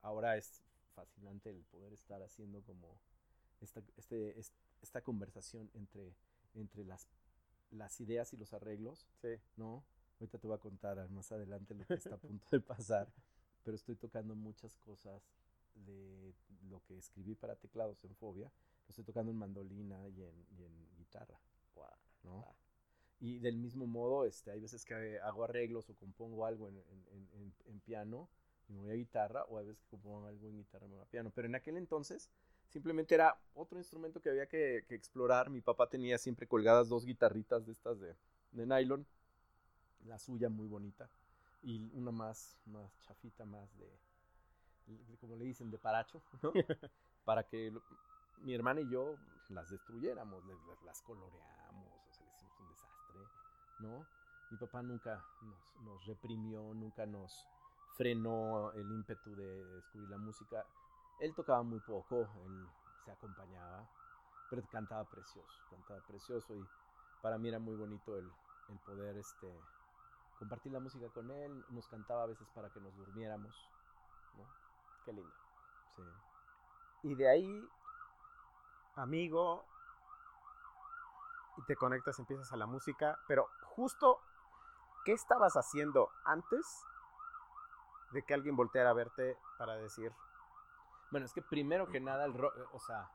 [0.03, 0.63] ahora es
[0.95, 2.99] fascinante el poder estar haciendo como
[3.61, 4.39] esta, este,
[4.83, 6.15] esta conversación entre,
[6.55, 7.09] entre las,
[7.71, 9.37] las ideas y los arreglos, sí.
[9.57, 9.85] ¿no?
[10.21, 13.13] Ahorita te voy a contar más adelante lo que está a punto de pasar,
[13.63, 15.23] pero estoy tocando muchas cosas
[15.75, 16.35] de
[16.69, 18.47] lo que escribí para teclados en Fobia,
[18.87, 21.39] lo estoy tocando en mandolina y en, y en guitarra,
[22.23, 22.55] ¿no?
[23.21, 27.55] Y del mismo modo, este, hay veces que hago arreglos o compongo algo en, en,
[27.65, 28.29] en piano
[28.69, 30.97] y me voy a guitarra, o a veces que compongo algo en guitarra y me
[30.97, 31.31] voy a piano.
[31.35, 32.31] Pero en aquel entonces
[32.69, 35.51] simplemente era otro instrumento que había que, explorar.
[35.51, 38.15] Mi papá tenía siempre colgadas dos guitarritas de estas de,
[38.53, 39.07] de nylon,
[40.07, 41.09] la suya muy bonita,
[41.63, 43.89] y una más, más chafita, más de,
[45.21, 46.53] como le dicen, de paracho, ¿no?
[47.25, 47.73] Para que
[48.43, 49.17] mi hermana y yo
[49.49, 50.45] las destruyéramos,
[50.85, 53.21] las coloreamos, o sea, le hicimos un desastre,
[53.81, 54.07] ¿no?
[54.51, 57.49] Mi papá nunca nos, nos reprimió, nunca nos
[57.97, 60.67] frenó el ímpetu de descubrir la música.
[61.21, 62.69] Él tocaba muy poco, él
[63.05, 63.89] se acompañaba,
[64.51, 66.67] pero cantaba precioso, cantaba precioso y
[67.23, 68.31] para mí era muy bonito el,
[68.69, 69.61] el poder este,
[70.39, 71.65] compartir la música con él.
[71.71, 73.71] Nos cantaba a veces para que nos durmiéramos,
[74.37, 74.45] ¿no?
[75.05, 75.35] Qué lindo.
[75.97, 76.03] Sí.
[77.03, 77.69] Y de ahí,
[78.97, 79.65] amigo,
[81.57, 84.21] y te conectas, empiezas a la música, pero justo,
[85.05, 86.85] ¿qué estabas haciendo antes
[88.13, 90.13] de que alguien volteara a verte para decir...
[91.15, 93.09] Bueno, es que primero que nada el rock, o sea,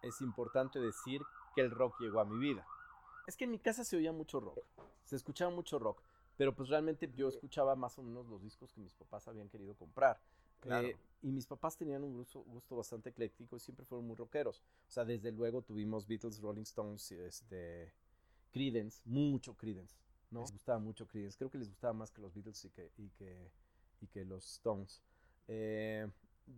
[0.00, 1.20] es importante decir
[1.56, 2.64] que el rock llegó a mi vida.
[3.26, 4.60] Es que en mi casa se oía mucho rock,
[5.02, 6.00] se escuchaba mucho rock,
[6.36, 9.74] pero pues realmente yo escuchaba más o menos los discos que mis papás habían querido
[9.74, 10.20] comprar.
[10.66, 14.62] Eh, y mis papás tenían un gusto, gusto, bastante ecléctico y siempre fueron muy rockeros.
[14.86, 17.92] O sea, desde luego tuvimos Beatles, Rolling Stones, este,
[18.52, 19.96] Creedence, mucho Creedence,
[20.30, 20.42] ¿no?
[20.42, 21.36] Les gustaba mucho Creedence.
[21.36, 23.50] Creo que les gustaba más que los Beatles y que, y que
[24.00, 25.02] y que los Stones.
[25.48, 26.08] Eh,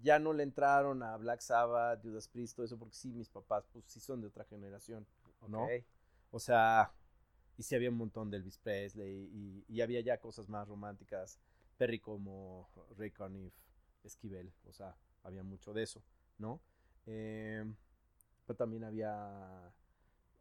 [0.03, 3.67] ya no le entraron a Black Sabbath, Judas Priest, todo eso, porque sí, mis papás,
[3.73, 5.07] pues sí son de otra generación,
[5.47, 5.67] ¿no?
[6.31, 6.93] O sea,
[7.57, 11.39] y sí había un montón de Elvis Presley y, había ya cosas más románticas,
[11.77, 13.55] Perry como Ray Conniff,
[14.05, 16.03] Esquivel, o sea, había mucho de eso,
[16.39, 16.61] ¿no?
[17.07, 17.65] Eh,
[18.47, 19.73] pero también había,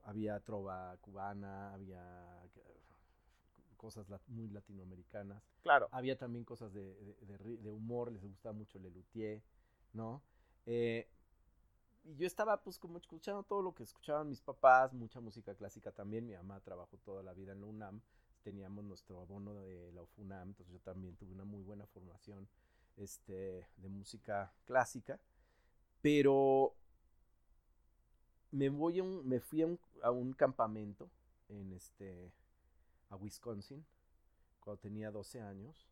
[0.04, 2.44] había trova cubana, había
[3.78, 5.44] cosas muy latinoamericanas.
[5.62, 5.88] Claro.
[5.92, 9.42] Había también cosas de, de, humor, les gustaba mucho Lelutier,
[9.94, 10.22] ¿no?
[10.66, 11.08] Eh,
[12.04, 15.92] y yo estaba pues como escuchando todo lo que escuchaban mis papás, mucha música clásica
[15.92, 16.26] también.
[16.26, 18.02] Mi mamá trabajó toda la vida en la UNAM,
[18.44, 22.48] teníamos nuestro abono de la UFUNAM, entonces yo también tuve una muy buena formación
[22.96, 25.20] este, de música clásica.
[26.02, 26.76] Pero
[28.52, 31.10] me, voy me fui a un, a un campamento
[31.50, 32.32] en este
[33.10, 33.86] a Wisconsin
[34.60, 35.88] cuando tenía 12 años.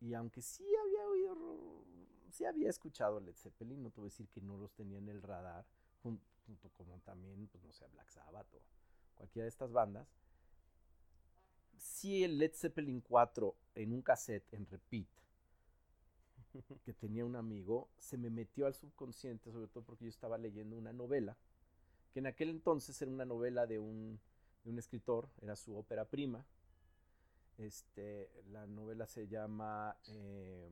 [0.00, 1.84] Y aunque sí había oído,
[2.30, 5.08] sí había escuchado Led Zeppelin, no te voy a decir que no los tenía en
[5.08, 5.64] el radar,
[6.02, 6.22] junto,
[6.76, 8.60] con también, pues no sé, Black Sabbath o
[9.16, 10.08] cualquiera de estas bandas.
[11.76, 15.08] Sí, el Led Zeppelin 4 en un cassette, en repeat,
[16.84, 20.76] que tenía un amigo, se me metió al subconsciente, sobre todo porque yo estaba leyendo
[20.76, 21.36] una novela,
[22.12, 24.20] que en aquel entonces era una novela de un
[24.68, 26.44] un escritor, era su ópera prima.
[27.58, 30.70] Este, la novela se llama eh,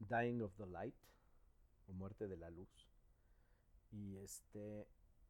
[0.00, 0.94] Dying of the Light,
[1.88, 2.68] o Muerte de la Luz.
[3.90, 4.86] Y este,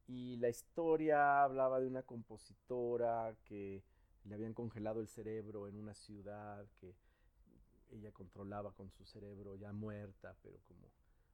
[0.07, 3.83] Y la historia hablaba de una compositora que
[4.25, 6.95] le habían congelado el cerebro en una ciudad que
[7.91, 10.91] ella controlaba con su cerebro ya muerta, pero como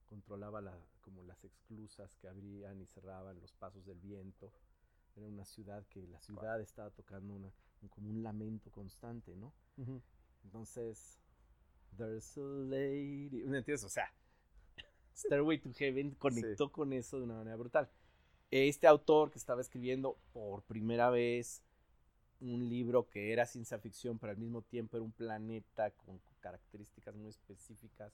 [0.07, 4.53] controlaba la, como las exclusas que abrían y cerraban los pasos del viento.
[5.17, 7.53] Era una ciudad que la ciudad estaba tocando una,
[7.91, 9.53] como un lamento constante, ¿no?
[10.43, 11.19] Entonces,
[11.97, 13.45] there's a lady.
[13.47, 13.85] ¿Me entiendes?
[13.85, 14.13] O sea,
[15.17, 17.89] Stairway to Heaven conectó con eso de una manera brutal.
[18.51, 21.63] Este autor que estaba escribiendo por primera vez
[22.41, 27.15] un libro que era ciencia ficción, pero al mismo tiempo era un planeta con características
[27.15, 28.13] muy específicas,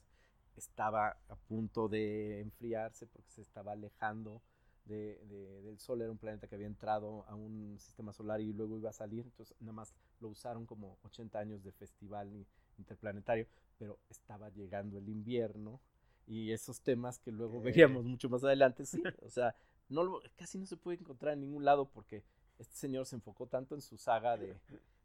[0.55, 4.41] estaba a punto de enfriarse porque se estaba alejando
[4.85, 6.01] del Sol.
[6.01, 9.25] Era un planeta que había entrado a un sistema solar y luego iba a salir.
[9.25, 12.45] Entonces, nada más lo usaron como 80 años de festival
[12.77, 15.79] interplanetario, pero estaba llegando el invierno
[16.27, 19.01] y esos temas que luego veríamos mucho más adelante, sí.
[19.21, 19.55] O sea,
[19.89, 22.23] no casi no se puede encontrar en ningún lado porque
[22.57, 24.55] este señor se enfocó tanto en su saga de,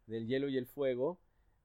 [0.07, 1.19] del hielo y el fuego,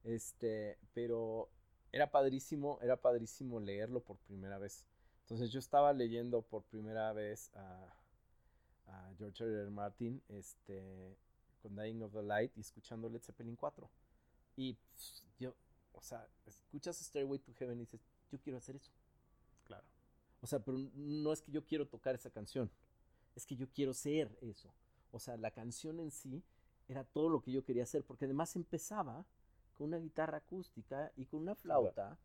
[0.04, 1.50] este, pero
[1.92, 4.86] era padrísimo, era padrísimo leerlo por primera vez.
[5.22, 7.94] Entonces yo estaba leyendo por primera vez a,
[9.18, 9.62] George R.
[9.62, 9.70] R.
[9.70, 11.18] Martin, este,
[11.62, 13.90] con Dying of the Light y escuchando Led Zeppelin 4.
[14.56, 15.56] Y pues, yo,
[15.94, 18.02] o sea, escuchas Stairway to Heaven y dices,
[18.32, 18.92] yo quiero hacer eso.
[19.66, 19.86] Claro.
[20.42, 22.72] O sea, pero no es que yo quiero tocar esa canción,
[23.36, 24.74] es que yo quiero ser eso.
[25.12, 26.44] O sea, la canción en sí
[26.88, 29.26] era todo lo que yo quería hacer, porque además empezaba
[29.78, 32.18] con una guitarra acústica y con una flauta.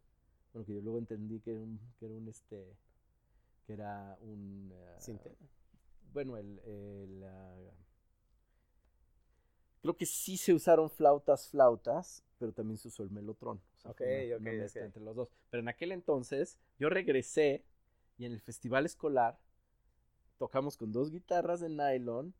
[0.53, 2.77] Bueno, que yo luego entendí que era un, que era un este,
[3.67, 4.73] que era un...
[4.73, 5.29] Uh,
[6.13, 6.59] bueno, el...
[6.61, 7.71] el uh,
[9.83, 13.61] creo que sí se usaron flautas, flautas, pero también se usó el melotrón.
[13.77, 13.95] O sea,
[14.39, 15.29] una, entre los dos.
[15.51, 17.65] Pero en aquel entonces yo regresé
[18.19, 19.39] y en el festival escolar
[20.39, 22.35] tocamos con dos guitarras de nylon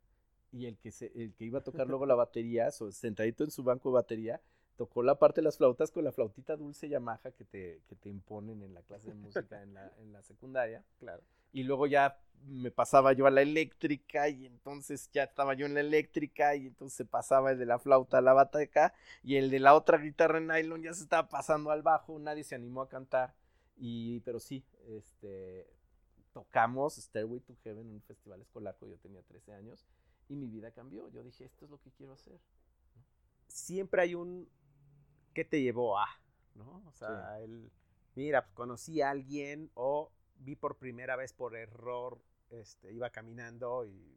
[0.53, 3.63] y el que, se, el que iba a tocar luego la batería, sentadito en su
[3.63, 4.43] banco de batería,
[4.77, 8.09] tocó la parte de las flautas con la flautita dulce Yamaha que te, que te
[8.09, 10.85] imponen en la clase de música en la, en la secundaria.
[10.99, 11.23] Claro.
[11.53, 15.75] Y luego ya me pasaba yo a la eléctrica y entonces ya estaba yo en
[15.75, 19.51] la eléctrica y entonces se pasaba el de la flauta a la bataca y el
[19.51, 22.83] de la otra guitarra en nylon ya se estaba pasando al bajo, nadie se animó
[22.83, 23.35] a cantar
[23.77, 25.67] y pero sí, este
[26.33, 29.87] tocamos Stairway to Heaven en un festival escolar cuando yo tenía 13 años
[30.29, 31.09] y mi vida cambió.
[31.09, 32.39] Yo dije, esto es lo que quiero hacer.
[33.47, 34.49] Siempre hay un
[35.33, 36.07] ¿qué te llevó a?
[36.55, 36.83] ¿No?
[36.87, 37.71] O sea, el,
[38.15, 42.21] mira, pues conocí a alguien o vi por primera vez por error,
[42.51, 44.17] este, iba caminando y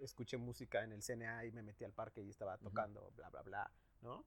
[0.00, 3.42] escuché música en el CNA y me metí al parque y estaba tocando, bla, bla,
[3.42, 3.70] bla,
[4.02, 4.24] ¿no?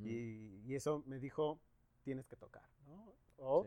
[0.00, 1.60] y, y, eso me dijo,
[2.02, 3.14] tienes que tocar, ¿no?
[3.38, 3.66] O,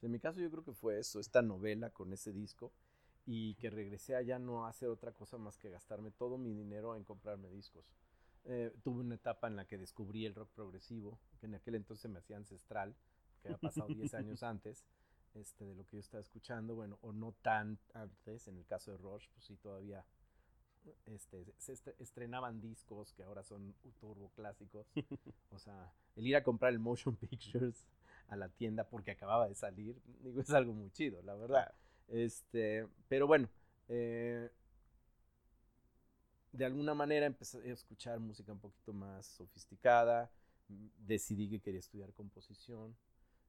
[0.00, 2.72] En mi caso yo creo que fue eso, esta novela con ese disco
[3.26, 6.96] y que regresé allá no a hacer otra cosa más que gastarme todo mi dinero
[6.96, 7.84] en comprarme discos.
[8.44, 12.10] Eh, tuve una etapa en la que descubrí el rock progresivo, que en aquel entonces
[12.10, 12.96] me hacía ancestral,
[13.40, 14.84] que había pasado 10 años antes
[15.34, 18.90] este, de lo que yo estaba escuchando, bueno, o no tan antes, en el caso
[18.90, 20.04] de Rush, pues sí, todavía
[21.06, 24.86] este, se estrenaban discos que ahora son turbo clásicos.
[25.50, 27.86] o sea, el ir a comprar el Motion Pictures
[28.28, 31.74] a la tienda porque acababa de salir, digo, es algo muy chido, la verdad.
[32.08, 33.48] Este, pero bueno,
[33.88, 34.50] eh,
[36.52, 40.30] de alguna manera empecé a escuchar música un poquito más sofisticada,
[40.68, 42.96] decidí que quería estudiar composición,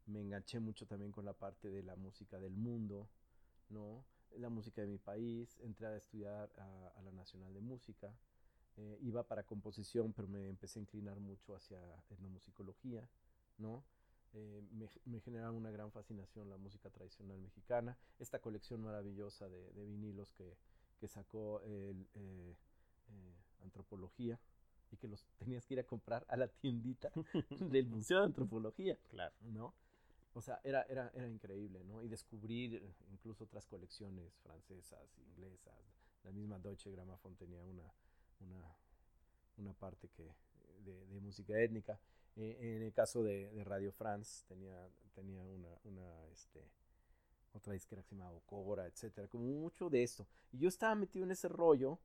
[0.07, 3.09] me enganché mucho también con la parte de la música del mundo,
[3.69, 4.05] ¿no?
[4.37, 8.13] La música de mi país, entré a estudiar a, la Nacional de Música,
[8.77, 13.07] eh, iba para composición, pero me empecé a inclinar mucho hacia etnomusicología,
[13.57, 13.83] ¿no?
[14.33, 19.85] Eh, me, me generaba una gran fascinación la música tradicional mexicana, esta colección maravillosa de,
[19.85, 20.57] vinilos que,
[20.99, 22.07] que sacó el...
[22.15, 22.55] Eh,
[23.09, 24.37] eh, antropología
[24.91, 27.11] y que los tenías que ir a comprar a la tiendita
[27.71, 28.97] del Museo de Antropología.
[29.09, 29.33] Claro.
[29.41, 29.73] ¿No?
[30.33, 32.01] O sea, era, era, era increíble, ¿no?
[32.01, 32.81] Y descubrir
[33.11, 35.75] incluso otras colecciones francesas, inglesas.
[36.23, 37.93] La misma Deutsche Grammophon tenía una,
[38.39, 38.75] una,
[39.57, 40.33] una parte que,
[40.83, 41.99] de, música étnica.
[42.35, 46.67] Eh, en el caso de, Radio France tenía, tenía una, una este,
[47.53, 50.27] otra disquera que se llamaba Cobra, etcétera, como mucho de esto.
[50.51, 51.99] Y yo estaba metido en ese rollo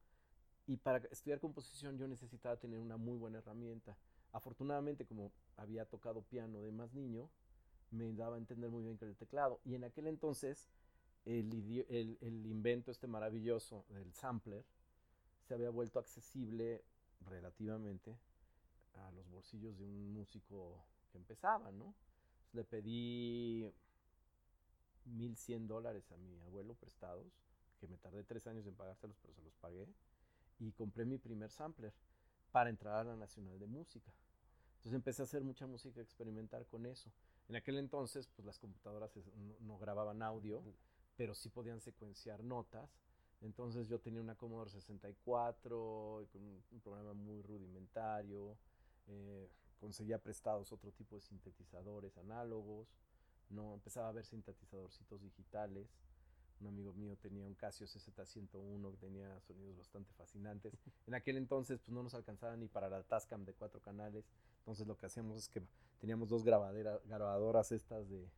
[0.66, 3.96] y para estudiar composición yo necesitaba tener una muy buena herramienta.
[4.32, 7.30] Afortunadamente, como había tocado piano de más niño,
[7.90, 9.60] me daba a entender muy bien que el teclado.
[9.64, 10.68] Y en aquel entonces,
[11.24, 11.52] el,
[12.20, 14.64] invento este maravilloso del sampler
[15.46, 16.84] se había vuelto accesible
[17.26, 18.16] relativamente
[18.94, 21.94] a los bolsillos de un músico que empezaba, ¿no?
[22.52, 23.70] le pedí
[25.04, 27.26] 1100 dólares a mi abuelo prestados
[27.80, 29.86] que me tardé tres años en pagárselos, pero se los pagué,
[30.58, 31.92] y compré mi primer sampler
[32.50, 34.10] para entrar a la Nacional de Música.
[34.78, 37.08] Entonces empecé a hacer mucha música experimental con eso.
[37.48, 39.10] En aquel entonces, pues las computadoras
[39.60, 40.62] no, grababan audio,
[41.16, 42.90] pero sí podían secuenciar notas.
[43.40, 48.58] Entonces yo tenía una Commodore 64 con un, programa muy rudimentario.
[49.06, 49.48] Eh,
[49.80, 52.88] conseguía prestados otro tipo de sintetizadores análogos.
[53.48, 55.88] No, empezaba a ver sintetizadorcitos digitales.
[56.60, 60.74] Un amigo mío tenía un Casio CZ101 que tenía sonidos bastante fascinantes.
[61.06, 64.26] En aquel entonces pues no nos alcanzaba ni para la Tascam de cuatro canales.
[64.68, 65.62] Entonces lo que hacíamos es que
[65.98, 68.28] teníamos dos grabadoras estas de,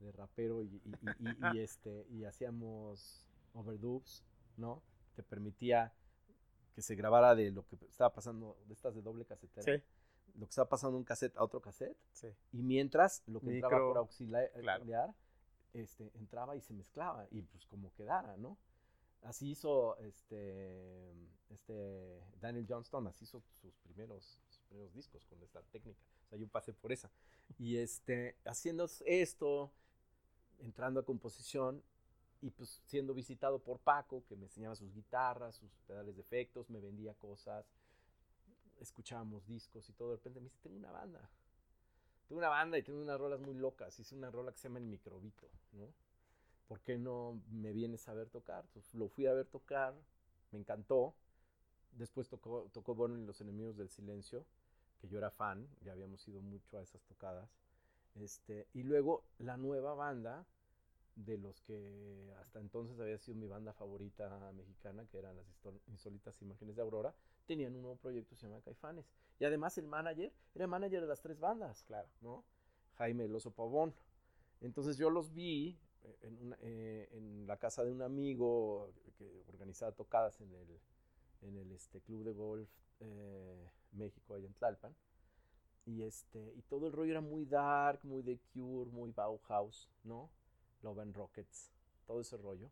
[0.00, 0.82] de rapero y,
[1.54, 4.24] y, este, y hacíamos overdubs,
[4.56, 4.82] ¿no?
[5.14, 5.94] Te permitía
[6.74, 9.62] que se grabara de lo que estaba pasando, de estas de doble casetera.
[9.62, 9.84] Sí.
[10.34, 11.96] Lo que estaba pasando de un cassette a otro cassette.
[12.10, 12.26] Sí.
[12.50, 14.50] Y mientras lo que entraba por auxiliar,
[15.74, 18.58] este, entraba y se mezclaba y pues como quedara, ¿no?
[19.22, 21.12] Así hizo este,
[21.50, 26.00] este Daniel Johnston, así hizo sus primeros, primeros discos con esta técnica.
[26.24, 27.10] O sea, yo pasé por esa.
[27.58, 29.72] Y este, haciendo esto,
[30.58, 31.82] entrando a composición
[32.42, 36.68] y pues siendo visitado por Paco, que me enseñaba sus guitarras, sus pedales de efectos,
[36.70, 37.66] me vendía cosas,
[38.80, 40.10] escuchábamos discos y todo.
[40.10, 41.30] De repente me dice, tengo una banda
[42.26, 43.98] tengo una banda y tengo unas rolas muy locas.
[43.98, 45.92] Hice una rola que se llama El Microbito, ¿no?
[46.66, 48.64] ¿Por qué no me vienes a ver tocar?
[48.66, 49.94] Entonces, lo fui a ver tocar,
[50.50, 51.14] me encantó.
[51.96, 54.44] Después tocó, tocó Bono y los Enemigos del Silencio,
[55.00, 57.50] que yo era fan, ya habíamos ido mucho a esas tocadas.
[58.14, 60.46] Este, y luego la nueva banda,
[61.16, 65.46] de los que hasta entonces había sido mi banda favorita mexicana, que eran las
[65.88, 67.14] insólitas imágenes de Aurora,
[67.46, 69.06] tenían un nuevo proyecto que se llama Caifanes.
[69.38, 72.44] Y además el manager era el manager de las tres bandas, claro, ¿no?
[72.96, 73.94] Jaime El Oso Pavón.
[74.60, 79.92] Entonces yo los vi eh, en, eh, en, la casa de un amigo que organizaba
[79.92, 80.80] tocadas en el,
[81.42, 82.68] en el este, club de golf
[83.00, 84.94] eh, México, allá en Tlalpan.
[85.84, 90.30] Y, este, y todo el rollo era muy dark, muy The Cure, muy Bauhaus, ¿no?
[90.82, 91.70] Love and Rockets,
[92.06, 92.70] todo ese rollo.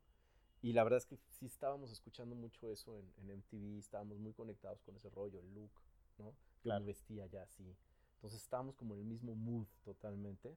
[0.62, 4.32] Y la verdad es que sí estábamos escuchando mucho eso en, en MTV, estábamos muy
[4.32, 5.70] conectados con ese rollo, el look,
[6.18, 6.34] ¿no?
[6.62, 6.84] Claro.
[6.86, 7.76] vestía ya así.
[8.16, 10.56] Entonces estábamos como en el mismo mood totalmente.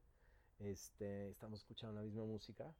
[0.59, 2.73] Este, estábamos escuchando la misma música.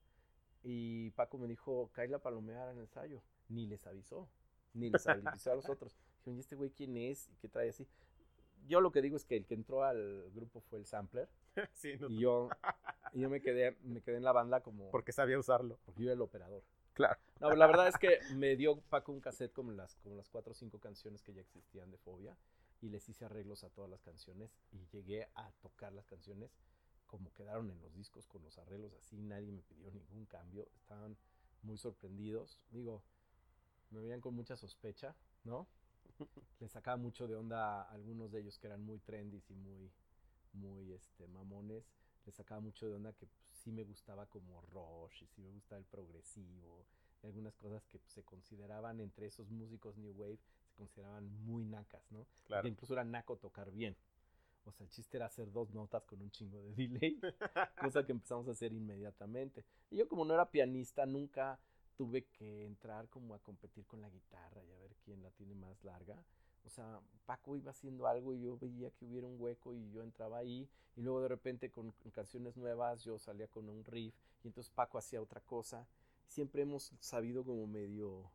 [0.64, 3.22] Y Paco me dijo, cae la palomera en el ensayo.
[3.50, 4.30] Ni les avisó,
[4.78, 5.96] ni les avisó a los otros.
[6.20, 7.30] Dijeron, ¿y este güey quién es?
[7.30, 7.88] ¿Y qué trae así?
[8.68, 11.30] Yo lo que digo es que el que entró al grupo fue el sampler.
[11.74, 12.10] sí, no.
[12.10, 12.50] Y yo,
[13.14, 14.92] y yo me, quedé, me quedé en la banda como...
[14.92, 15.80] Porque sabía usarlo.
[15.86, 16.64] Porque yo era el operador.
[16.94, 17.20] Claro.
[17.40, 20.52] No, la verdad es que me dio Paco un cassette como las, como las cuatro
[20.52, 22.36] o cinco canciones que ya existían de Fobia
[22.82, 26.58] y les hice arreglos a todas las canciones y llegué a tocar las canciones
[27.06, 31.18] como quedaron en los discos con los arreglos así, nadie me pidió ningún cambio, estaban
[31.64, 33.04] muy sorprendidos, digo,
[33.92, 35.68] me veían con mucha sospecha, ¿no?
[36.60, 39.92] Les sacaba mucho de onda a algunos de ellos que eran muy trendy y muy,
[40.54, 41.86] muy, este, mamones,
[42.26, 45.50] les sacaba mucho de onda que pues, sí me gustaba como Rush y sí me
[45.52, 46.86] gustaba el progresivo,
[47.24, 52.04] algunas cosas que pues, se consideraban entre esos músicos New Wave, se consideraban muy nacas,
[52.12, 52.28] ¿no?
[52.46, 52.68] Claro.
[52.68, 53.96] incluso era naco tocar bien.
[54.66, 57.18] O sea, el chiste era hacer dos notas con un chingo de delay,
[57.80, 59.64] cosa que empezamos a hacer inmediatamente.
[59.90, 61.58] Y yo como no era pianista, nunca
[61.98, 65.56] tuve que entrar como a competir con la guitarra y a ver quién la tiene
[65.56, 66.16] más larga.
[66.66, 70.04] O sea, Paco iba haciendo algo y yo veía que hubiera un hueco y yo
[70.04, 74.48] entraba ahí y luego de repente con, canciones nuevas yo salía con un riff y
[74.48, 75.88] entonces Paco hacía otra cosa.
[76.28, 78.30] Siempre hemos sabido como medio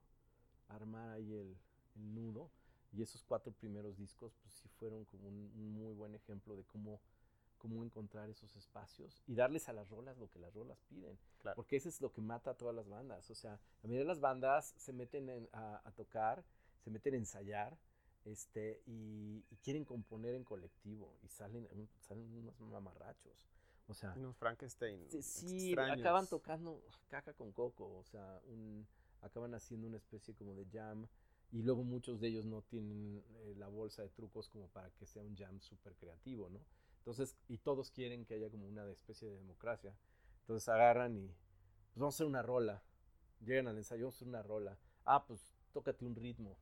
[0.68, 1.56] armar ahí el,
[1.94, 2.48] nudo
[2.90, 7.00] y esos cuatro primeros discos pues sí fueron como un, muy buen ejemplo de cómo,
[7.62, 11.16] cómo encontrar esos espacios y darles a las rolas lo que las rolas piden.
[11.54, 13.30] Porque eso es lo que mata a todas las bandas.
[13.30, 16.42] O sea, la mayoría de las bandas se meten a, a tocar,
[16.80, 17.78] se meten a ensayar
[18.24, 21.68] este, y, quieren componer en colectivo y salen,
[22.00, 23.32] salen unos mamarrachos.
[23.86, 25.06] O sea, unos Frankenstein.
[25.22, 28.86] Sí, acaban tocando caca con coco, o sea, un,
[29.20, 31.06] acaban haciendo una especie como de jam
[31.52, 35.06] y luego muchos de ellos no tienen eh, la bolsa de trucos como para que
[35.06, 36.60] sea un jam súper creativo, ¿no?
[37.02, 39.92] Entonces, y todos quieren que haya como una especie de democracia.
[40.42, 42.80] Entonces agarran y, pues vamos a hacer una rola.
[43.40, 44.78] Llegan al ensayo, vamos a hacer una rola.
[45.04, 46.56] Ah, pues tócate un ritmo.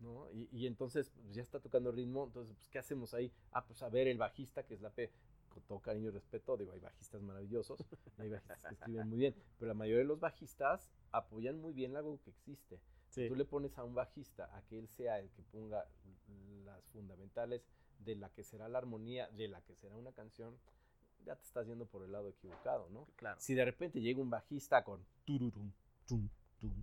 [0.00, 0.28] ¿no?
[0.32, 3.32] Y, y, entonces pues, ya está tocando ritmo, entonces, pues, ¿qué hacemos ahí?
[3.52, 5.12] Ah, pues a ver, el bajista, que es la P,
[5.48, 7.84] con todo cariño y respeto, digo, hay bajistas maravillosos,
[8.18, 11.96] hay bajistas que escriben muy bien, pero la mayoría de los bajistas apoyan muy bien
[11.96, 12.80] algo que existe.
[13.08, 15.86] Si tú le pones a un bajista a que él sea el que ponga
[16.64, 17.62] las fundamentales
[17.98, 20.58] de la que será la armonía, de la que será una canción,
[21.24, 23.06] ya te estás yendo por el lado equivocado, ¿no?
[23.16, 23.40] Claro.
[23.40, 25.72] Si de repente llega un bajista con tururum,
[26.06, 26.28] tum,
[26.58, 26.82] tum,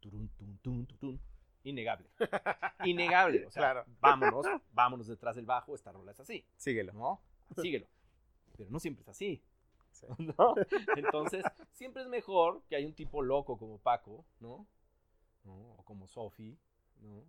[0.00, 1.18] turun, tum, tum, tum, tum.
[1.64, 2.08] Innegable.
[2.84, 3.44] Innegable.
[3.46, 3.84] O sea, Claro.
[4.00, 5.74] vámonos, vámonos detrás del bajo.
[5.74, 6.92] Esta rola es así, Síguelo.
[6.92, 7.20] ¿no?
[7.60, 7.86] Síguelo.
[8.56, 9.42] Pero no siempre es así.
[9.90, 10.06] Sí.
[10.18, 10.54] ¿no?
[10.96, 14.66] Entonces, siempre es mejor que haya un tipo loco como Paco, ¿no?
[15.44, 15.54] ¿No?
[15.74, 16.56] O como Sofi,
[17.00, 17.24] ¿no?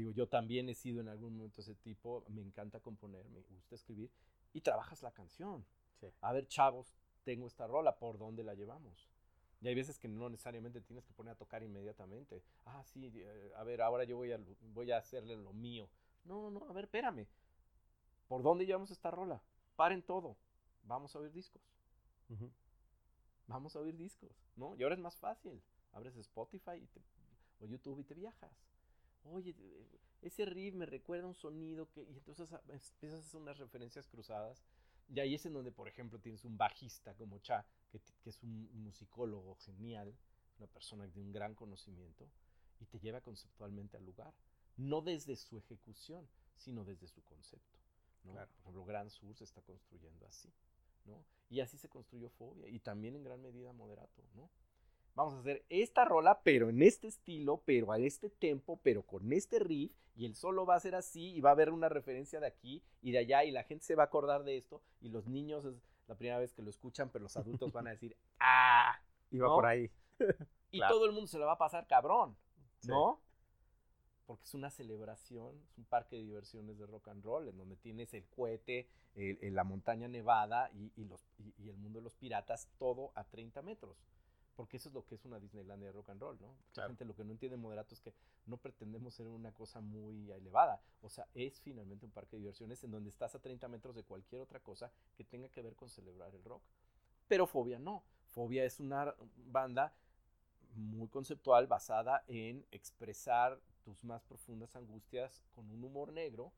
[0.00, 3.74] Digo, yo también he sido en algún momento ese tipo, me encanta componer, me gusta
[3.74, 4.10] escribir,
[4.54, 5.62] y trabajas la canción.
[6.00, 6.06] Sí.
[6.22, 9.10] A ver, chavos, tengo esta rola, ¿por dónde la llevamos?
[9.60, 12.42] Y hay veces que no necesariamente tienes que poner a tocar inmediatamente.
[12.64, 14.40] Ah, sí, eh, a ver, ahora yo voy a,
[14.72, 15.90] voy a hacerle lo mío.
[16.24, 17.26] No, no, a ver, espérame.
[18.26, 19.42] ¿Por dónde llevamos esta rola?
[19.76, 20.38] Paren todo.
[20.84, 21.60] Vamos a oír discos.
[23.48, 24.74] Vamos a oír discos, ¿no?
[24.76, 25.60] Y ahora es más fácil.
[25.92, 27.02] Abres Spotify y te-
[27.60, 28.69] o YouTube y te viajas.
[29.24, 32.02] Oye, eh, ese riff me recuerda un sonido que...
[32.02, 34.62] Y entonces empiezas a hacer unas referencias cruzadas.
[35.08, 38.42] Y ahí es en donde, por ejemplo, tienes un bajista como Cha, que, que es
[38.42, 40.14] un musicólogo genial,
[40.58, 42.30] una persona de un gran conocimiento,
[42.78, 44.32] y te lleva conceptualmente al lugar.
[44.76, 47.78] No desde su ejecución, sino desde su concepto.
[48.24, 48.32] ¿no?
[48.32, 48.48] Claro.
[48.52, 50.52] Por ejemplo, Gran Sur se está construyendo así.
[51.06, 51.24] ¿no?
[51.48, 54.50] Y así se construyó Fobia, y también en gran medida Moderato, ¿no?
[55.20, 59.30] Vamos a hacer esta rola, pero en este estilo, pero a este tempo, pero con
[59.34, 62.40] este riff, y el solo va a ser así, y va a haber una referencia
[62.40, 65.10] de aquí y de allá, y la gente se va a acordar de esto, y
[65.10, 65.74] los niños es
[66.08, 68.98] la primera vez que lo escuchan, pero los adultos van a decir, ¡ah!
[69.30, 69.54] Iba ¿No?
[69.56, 69.90] por ahí.
[70.70, 70.94] Y Claro.
[70.94, 72.34] todo el mundo se lo va a pasar cabrón,
[72.78, 72.88] Sí.
[72.88, 73.20] ¿no?
[74.24, 77.76] Porque es una celebración, es un parque de diversiones de rock and roll, en donde
[77.76, 81.98] tienes el cohete, el- el- la montaña nevada y, y los, y, y el mundo
[81.98, 83.98] de los piratas, todo a 30 metros.
[84.60, 86.48] Porque eso es lo que es una Disneylandia de rock and roll, ¿no?
[86.48, 86.88] Mucha Claro.
[86.90, 88.12] gente lo que no entiende moderato es que
[88.44, 90.82] no pretendemos ser una cosa muy elevada.
[91.00, 94.04] O sea, es finalmente un parque de diversiones en donde estás a 30 metros de
[94.04, 96.62] cualquier otra cosa que tenga que ver con celebrar el rock.
[97.26, 98.04] Pero Fobia no.
[98.28, 99.14] Fobia es una
[99.46, 99.94] banda
[100.74, 106.52] muy conceptual basada en expresar tus más profundas angustias con un humor negro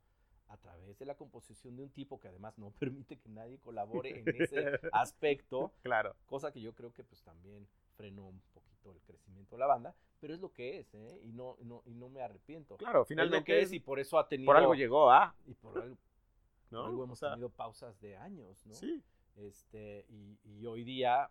[0.48, 2.72] a través de la composición de un tipo que además no
[3.06, 6.16] permite que nadie colabore en ese aspecto, Claro.
[6.26, 9.94] cosa que yo creo que pues también frenó un poquito el crecimiento de la banda,
[10.20, 11.20] pero es lo que es, ¿eh?
[11.24, 12.76] Y no, no, y no me arrepiento.
[12.76, 14.46] Claro, es lo finalmente que es, y por eso ha tenido...
[14.46, 15.96] por algo llegó a, Y por algo,
[16.70, 16.86] por ¿no?
[16.86, 18.74] algo O hemos tenido pausas de años, ¿no?
[18.74, 19.02] Sí,
[19.36, 21.30] Este, y, y hoy día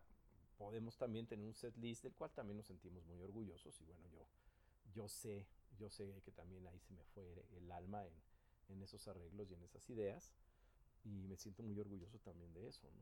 [0.58, 3.80] podemos también tener un set list del cual también nos sentimos muy orgullosos.
[3.82, 4.28] Y bueno, yo,
[4.94, 5.48] yo sé,
[5.78, 8.14] yo sé que también ahí se me fue el alma en,
[8.70, 10.34] en esos arreglos y en esas ideas.
[11.04, 13.02] Y me siento muy orgulloso también de eso, ¿no?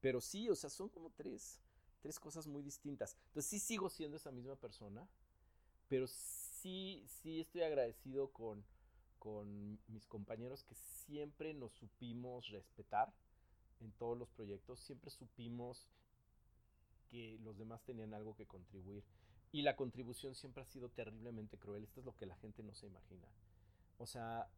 [0.00, 1.60] Pero sí, o sea, son como tres,
[2.02, 3.16] tres cosas muy distintas.
[3.28, 5.08] Entonces sí sigo siendo esa misma persona,
[5.88, 8.64] pero sí, sí estoy agradecido con,
[9.18, 13.12] con mis compañeros que siempre nos supimos respetar
[13.80, 15.86] en todos los proyectos, siempre supimos
[17.08, 19.04] que los demás tenían algo que contribuir.
[19.52, 21.84] Y la contribución siempre ha sido terriblemente cruel.
[21.84, 23.28] Esto es lo que la gente no se imagina.
[23.98, 24.48] O sea,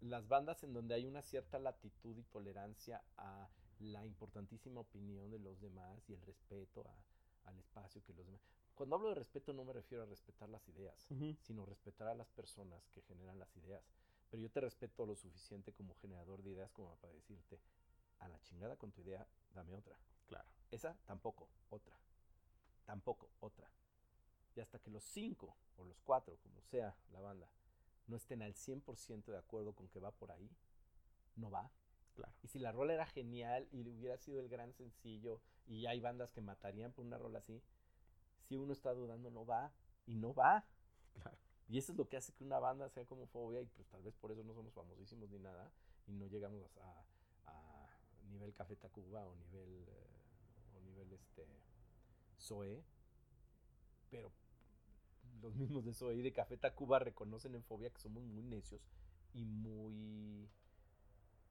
[0.00, 3.48] las bandas en donde hay una cierta latitud y tolerancia a
[3.80, 8.40] la importantísima opinión de los demás y el respeto a- al espacio que los demás.
[8.74, 11.06] Cuando hablo de respeto no me refiero a respetar las ideas,
[11.40, 13.82] sino respetar a las personas que generan las ideas.
[14.30, 17.60] Pero yo te respeto lo suficiente como generador de ideas como para decirte,
[18.18, 19.98] a la chingada con tu idea, dame otra.
[20.26, 20.48] Claro.
[20.70, 21.96] Esa tampoco, otra.
[22.84, 23.70] Tampoco, otra.
[24.54, 27.48] Y hasta que los cinco o los cuatro, como sea la banda,
[28.06, 30.50] no estén al 100% de acuerdo con que va por ahí,
[31.36, 31.70] no va.
[32.18, 32.32] Claro.
[32.42, 36.32] Y si la rola era genial y hubiera sido el gran sencillo y hay bandas
[36.32, 37.62] que matarían por una rola así,
[38.48, 39.72] si uno está dudando, no va
[40.04, 40.64] y no va.
[41.14, 41.38] Claro.
[41.68, 44.02] Y eso es lo que hace que una banda sea como fobia y pues tal
[44.02, 45.70] vez por eso no somos famosísimos ni nada
[46.08, 47.04] y no llegamos a,
[47.46, 47.86] a
[48.30, 51.46] nivel Café Tacuba o nivel eh, o nivel este
[52.40, 52.82] Zoe,
[54.10, 54.32] pero
[55.40, 58.80] los mismos de Zoe y de Café Tacuba reconocen en fobia que somos muy necios
[59.34, 60.50] y muy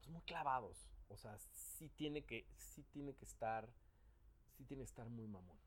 [0.07, 0.87] pues, muy clavados.
[1.09, 3.67] O sea, sí tiene que sí tiene que estar
[4.57, 5.57] sí tiene que estar muy mamón.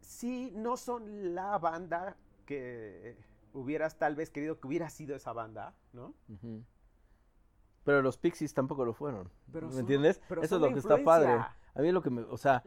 [0.00, 3.16] Sí, no son la banda que
[3.52, 6.14] hubieras tal vez querido que hubiera sido esa banda, ¿no?
[7.84, 9.30] Pero los Pixies tampoco lo fueron.
[9.52, 10.20] Pero ¿Me son- entiendes?
[10.28, 11.32] pero Eso es lo que está padre.
[11.32, 12.62] A mí lo que me, o sea,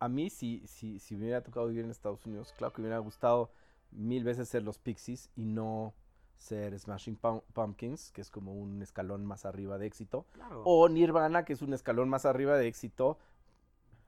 [0.00, 2.88] a mí si, si, si me hubiera tocado vivir en Estados Unidos, claro que me
[2.88, 3.50] hubiera gustado
[3.90, 5.94] mil veces ser los Pixies y no
[6.38, 10.62] ser Smashing Pum- Pumpkins, que es como un escalón más arriba de éxito, Claro.
[10.64, 13.18] o Nirvana, que es un escalón más arriba de éxito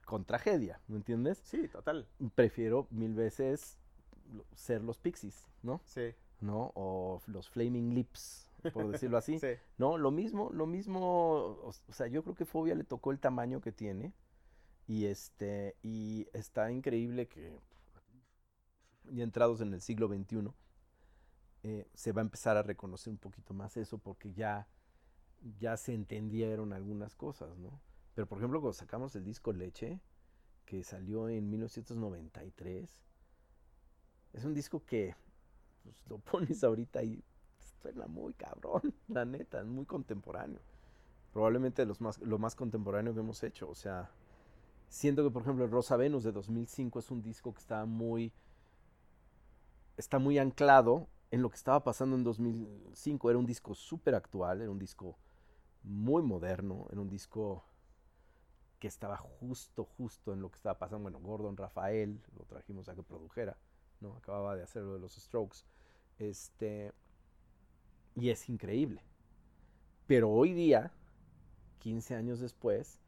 [0.07, 1.41] con tragedia, ¿me entiendes?
[1.45, 2.07] Sí, total.
[2.35, 3.79] Prefiero mil veces
[4.55, 5.81] ser los Pixies, ¿no?
[5.85, 6.15] Sí.
[6.41, 6.73] ¿No?
[6.75, 9.39] O los Flaming Lips, por decirlo así.
[9.41, 9.55] Sí.
[9.79, 13.19] No, lo mismo, lo mismo, o, o sea, yo creo que Fobia le tocó el
[13.21, 14.13] tamaño que tiene
[14.89, 17.59] Y este, y está increíble que
[19.13, 20.55] ya entrados en el siglo XXI,
[21.63, 24.67] eh, se va a empezar a reconocer un poquito más eso porque ya,
[25.59, 27.81] ya se entendieron algunas cosas, ¿no?
[28.15, 30.01] Pero por ejemplo, cuando sacamos el disco Leche,
[30.65, 33.03] que salió en 1993,
[34.33, 35.15] es un disco que
[35.83, 37.23] pues, lo pones ahorita y
[37.83, 40.61] suena muy cabrón, la neta, es muy contemporáneo.
[41.33, 43.69] Probablemente los más, lo más contemporáneo que hemos hecho.
[43.69, 44.11] O sea,
[44.89, 48.33] siento que, por ejemplo, Rosa Venus de 2005 es un disco que está muy,
[49.97, 53.31] está muy anclado en lo que estaba pasando en 2005.
[53.31, 55.17] Era un disco súper actual, era un disco
[55.83, 57.65] muy moderno, era un disco
[58.79, 61.03] que estaba justo, justo en lo que estaba pasando.
[61.03, 63.57] Bueno, Gordon Rafael, lo trajimos a que produjera,
[64.01, 64.17] ¿no?
[64.17, 65.59] Acababa de hacer lo de los Strokes.
[66.19, 66.93] Este,
[68.17, 69.03] y es increíble.
[70.07, 70.93] Pero hoy día,
[71.79, 72.99] 15 años después,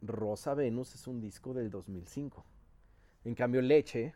[0.00, 2.44] Rosa Venus es un disco del 2005.
[3.24, 4.14] En cambio, Leche...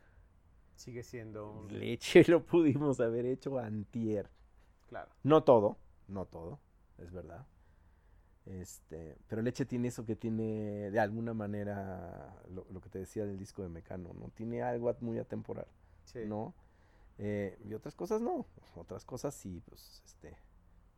[0.76, 1.78] Sigue siendo un...
[1.78, 4.28] Leche lo pudimos haber hecho antier.
[4.88, 5.10] Claro.
[5.22, 6.58] No todo, no todo,
[6.98, 7.46] es verdad.
[8.44, 13.38] Este, pero Leche tiene eso que tiene de alguna manera lo, que te decía del
[13.38, 14.30] disco de Mecano, ¿no?
[14.34, 15.66] Tiene algo muy atemporal,
[16.26, 16.52] ¿no?
[17.18, 20.36] Eh, y otras cosas no, otras cosas sí, pues, este,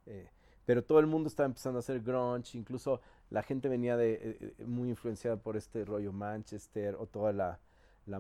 [0.07, 0.31] eh,
[0.65, 4.65] pero todo el mundo estaba empezando a hacer grunge, incluso la gente venía de eh,
[4.65, 7.61] muy influenciada por este rollo Manchester o toda la,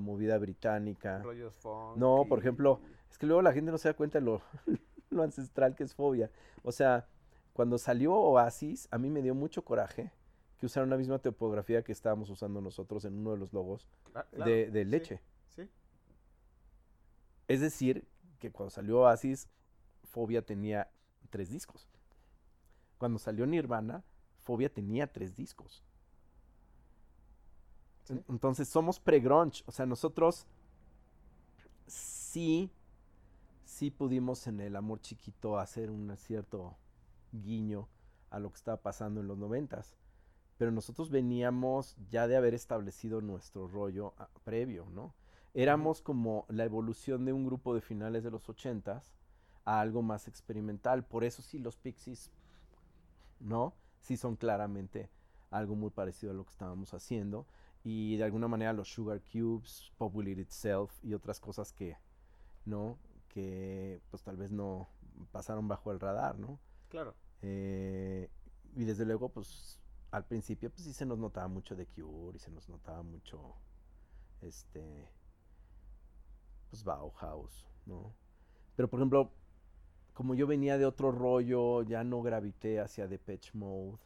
[0.00, 1.22] movida británica.
[1.96, 2.80] No, por ejemplo,
[3.10, 4.42] es que luego la gente no se da cuenta de lo,
[5.10, 6.30] lo ancestral que es fobia.
[6.62, 7.06] O sea,
[7.52, 10.12] cuando salió Oasis, a mí me dio mucho coraje
[10.58, 14.24] que usaran la misma topografía que estábamos usando nosotros en uno de los logos ah,
[14.32, 15.20] de, leche.
[15.48, 15.68] Sí,
[17.48, 18.06] Es decir,
[18.38, 19.48] que cuando salió Oasis,
[20.04, 20.90] Fobia tenía
[21.30, 21.88] tres discos.
[22.98, 24.04] Cuando salió Nirvana,
[24.42, 25.84] Fobia tenía tres discos.
[28.08, 29.62] Entonces somos pre-grunge.
[29.66, 30.46] O sea, nosotros
[31.86, 32.70] sí,
[33.64, 36.76] sí pudimos en el amor chiquito hacer un cierto
[37.32, 37.88] guiño
[38.30, 39.96] a lo que estaba pasando en los noventas.
[40.58, 45.14] Pero nosotros veníamos ya de haber establecido nuestro rollo ah, previo, ¿no?
[45.52, 49.14] Éramos como la evolución de un grupo de finales de los ochentas
[49.64, 51.04] a algo más experimental.
[51.04, 52.30] Por eso sí los Pixies,
[53.40, 53.74] ¿no?
[54.00, 55.10] Sí son claramente
[55.50, 57.46] algo muy parecido a lo que estábamos haciendo.
[57.84, 61.96] Y de alguna manera los Sugar Cubes, Popular Itself y otras cosas que,
[62.64, 62.98] ¿no?
[63.28, 64.88] Que pues tal vez no
[65.30, 66.58] pasaron bajo el radar, ¿no?
[66.88, 67.14] Claro.
[67.42, 68.30] Eh,
[68.74, 69.78] y desde luego, pues
[70.10, 73.54] al principio, pues sí se nos notaba mucho de Cure y se nos notaba mucho,
[74.40, 75.08] este,
[76.70, 78.14] pues Bauhaus, ¿no?
[78.76, 79.30] Pero por ejemplo,
[80.14, 83.98] como yo venía de otro rollo, ya no gravité hacia Depeche Mode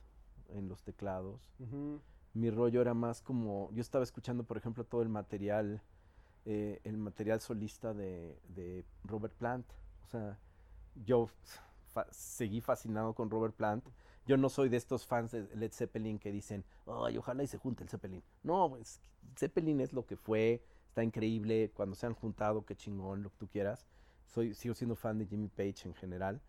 [0.48, 1.52] en los teclados.
[2.38, 5.82] Mi rollo era más como, yo estaba escuchando, por ejemplo, todo el material,
[6.44, 9.66] eh, el material solista de, Robert Plant.
[10.04, 10.38] O sea,
[11.04, 11.28] yo
[12.12, 13.84] seguí fascinado con Robert Plant.
[14.24, 17.58] Yo no soy de estos fans de Led Zeppelin que dicen, ay, ojalá y se
[17.58, 18.22] junte el Zeppelin.
[18.44, 18.78] No,
[19.36, 23.36] Zeppelin es lo que fue, está increíble, cuando se han juntado, qué chingón, lo que
[23.38, 23.84] tú quieras.
[24.26, 26.40] Soy, sigo siendo fan de Jimmy Page en general.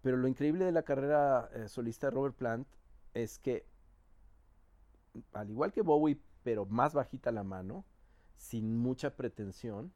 [0.00, 2.66] Pero lo increíble de la carrera eh, solista de Robert Plant
[3.12, 3.66] es que,
[5.32, 7.84] al igual que Bowie, pero más bajita la mano,
[8.36, 9.92] sin mucha pretensión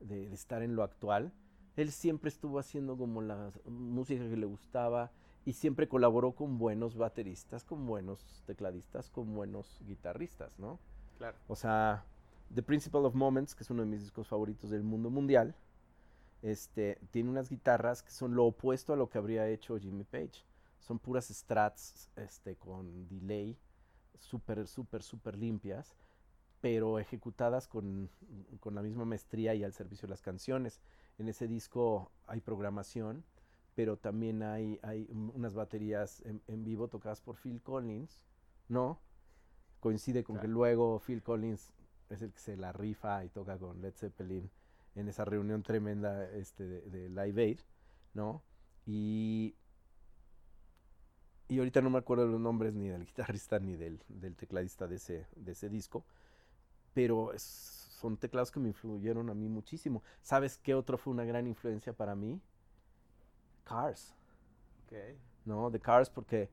[0.00, 1.32] de estar en lo actual,
[1.76, 5.10] él siempre estuvo haciendo como la música que le gustaba
[5.44, 10.78] y siempre colaboró con buenos bateristas, con buenos tecladistas, con buenos guitarristas, ¿no?
[11.18, 11.36] Claro.
[11.48, 12.04] O sea,
[12.54, 15.54] The Principle of Moments, que es uno de mis discos favoritos del mundo mundial,
[16.42, 20.44] este, tiene unas guitarras que son lo opuesto a lo que habría hecho Jimmy Page.
[20.78, 23.58] Son puras strats este, con delay,
[24.18, 25.94] súper, súper, súper limpias,
[26.60, 28.10] pero ejecutadas con,
[28.60, 30.80] con la misma maestría y al servicio de las canciones.
[31.18, 33.24] En ese disco hay programación,
[33.74, 38.20] pero también hay, hay unas baterías en, vivo tocadas por Phil Collins,
[38.68, 39.00] ¿no?
[39.80, 41.72] Coincide con que luego Phil Collins
[42.08, 44.50] es el que se la rifa y toca con Led Zeppelin
[44.94, 47.60] en esa reunión tremenda este, de, Live Aid,
[48.14, 48.42] ¿no?
[48.86, 49.56] Y,
[51.48, 54.96] y ahorita no me acuerdo los nombres ni del guitarrista ni del, del tecladista de
[54.96, 56.04] ese, de ese disco,
[56.94, 60.02] pero es, son teclados que me influyeron a mí muchísimo.
[60.22, 62.40] ¿Sabes qué otro fue una gran influencia para mí?
[63.64, 64.14] Cars.
[64.84, 65.18] Okay.
[65.44, 65.70] ¿No?
[65.70, 66.50] De Cars porque,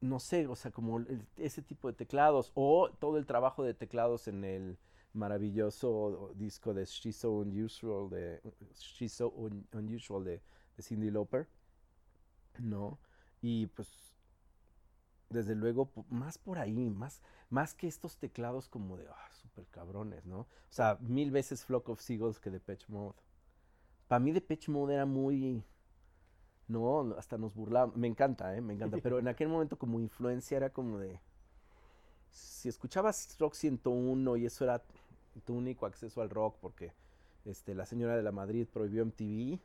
[0.00, 1.04] no sé, o sea, como
[1.36, 4.78] ese tipo de teclados o todo el trabajo de teclados en el
[5.12, 8.40] maravilloso disco de She's So Unusual de,
[8.74, 9.28] She's so
[9.72, 10.40] Unusual de,
[10.76, 11.48] de Cindy Lauper.
[12.58, 12.98] ¿No?
[13.46, 13.90] Y pues
[15.28, 17.20] desde luego, más por ahí, más,
[17.50, 20.38] más que estos teclados como de, ah, súper cabrones, ¿no?
[20.38, 23.18] O sea, mil veces Flock of Seagulls que Depeche Mode.
[24.08, 25.62] Para mí Depeche Mode era muy,
[26.68, 28.62] no, hasta nos burlaba, me encanta, ¿eh?
[28.62, 31.20] Me encanta, pero en aquel momento como influencia era como de,
[32.30, 34.82] si escuchabas Rock 101 y eso era
[35.44, 36.94] tu único acceso al rock porque
[37.44, 39.58] este, la señora de la Madrid prohibió MTV,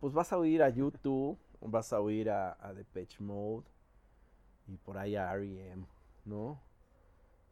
[0.00, 3.66] pues vas a oír a YouTube, vas a oír a, a Depeche Mode
[4.66, 5.86] y por ahí a R.E.M.,
[6.24, 6.60] ¿no?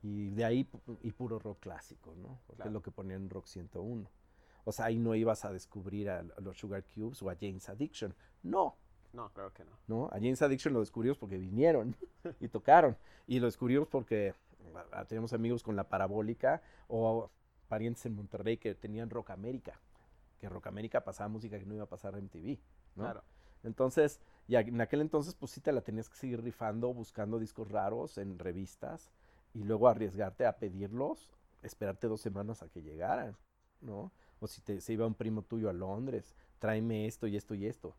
[0.02, 0.68] Y de ahí,
[1.02, 2.40] y puro rock clásico, ¿no?
[2.46, 4.08] Porque es lo que ponían en Rock 101.
[4.64, 8.14] O sea, ahí no ibas a descubrir a, los Sugar Cubes o a James Addiction.
[8.42, 8.76] No.
[9.12, 9.72] No, creo que no.
[9.88, 11.96] No, a James Addiction lo descubrimos porque vinieron
[12.40, 12.96] y tocaron.
[13.26, 14.34] Y lo descubrimos porque
[14.92, 17.30] ah, teníamos amigos con la parabólica o
[17.68, 19.80] parientes en Monterrey que tenían Rock América.
[20.38, 22.58] Que Rock América pasaba música que no iba a pasar en MTV,
[22.96, 23.02] ¿no?
[23.02, 23.22] Claro.
[23.62, 27.70] Entonces, y en aquel entonces, pues sí te la tenías que seguir rifando, buscando discos
[27.70, 29.11] raros en revistas
[29.54, 31.28] y luego arriesgarte a pedirlos,
[31.62, 33.36] esperarte dos semanas a que llegaran,
[33.80, 34.12] ¿no?
[34.40, 37.66] O si te, se iba un primo tuyo a Londres, tráeme esto y esto y
[37.66, 37.94] esto.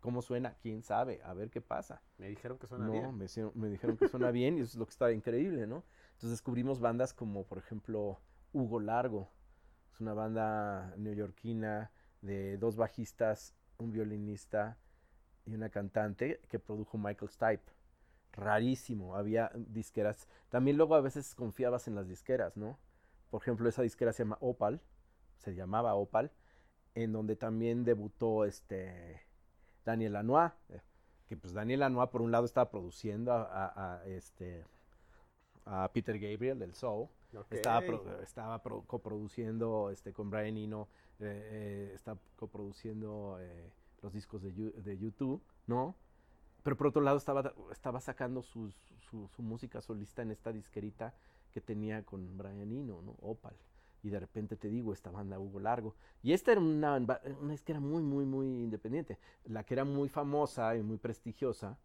[0.00, 0.54] ¿Cómo suena?
[0.62, 1.20] ¿Quién sabe?
[1.24, 2.00] A ver qué pasa.
[2.16, 3.02] Me dijeron que suena bien.
[3.02, 5.84] No, me, me, dijeron que suena bien y eso es lo que estaba increíble, ¿no?
[6.12, 8.18] Entonces descubrimos bandas como, por ejemplo,
[8.54, 9.28] Hugo Largo.
[9.92, 11.90] Es una banda neoyorquina
[12.22, 14.78] de dos bajistas, un violinista
[15.50, 17.72] y una cantante que produjo Michael Stipe.
[18.32, 20.28] Rarísimo, había disqueras.
[20.48, 22.78] También luego a veces confiabas en las disqueras, ¿no?
[23.30, 24.80] Por ejemplo, esa disquera se llama Opal,
[25.38, 26.30] se llamaba Opal,
[26.94, 29.22] en donde también debutó este
[29.84, 30.80] Daniel Lanois, eh,
[31.26, 34.64] que pues Daniel Lanois por un lado estaba produciendo a, este
[35.64, 37.08] a Peter Gabriel del Soul,
[37.50, 37.82] estaba,
[38.22, 40.88] estaba coproduciendo este con Brian Eno,
[41.20, 43.38] eh, eh, está coproduciendo
[44.02, 45.96] los discos de, de YouTube, ¿no?
[46.62, 48.72] Pero por otro lado estaba, estaba sacando su,
[49.10, 51.14] su, música solista en esta disquerita
[51.52, 53.16] que tenía con Brian Eno, ¿no?
[53.20, 53.56] Opal.
[54.02, 55.94] Y de repente te digo, esta banda Hugo Largo.
[56.22, 59.18] Y esta era una, una disquera muy, muy, muy independiente.
[59.44, 61.78] La que era muy famosa y muy prestigiosa.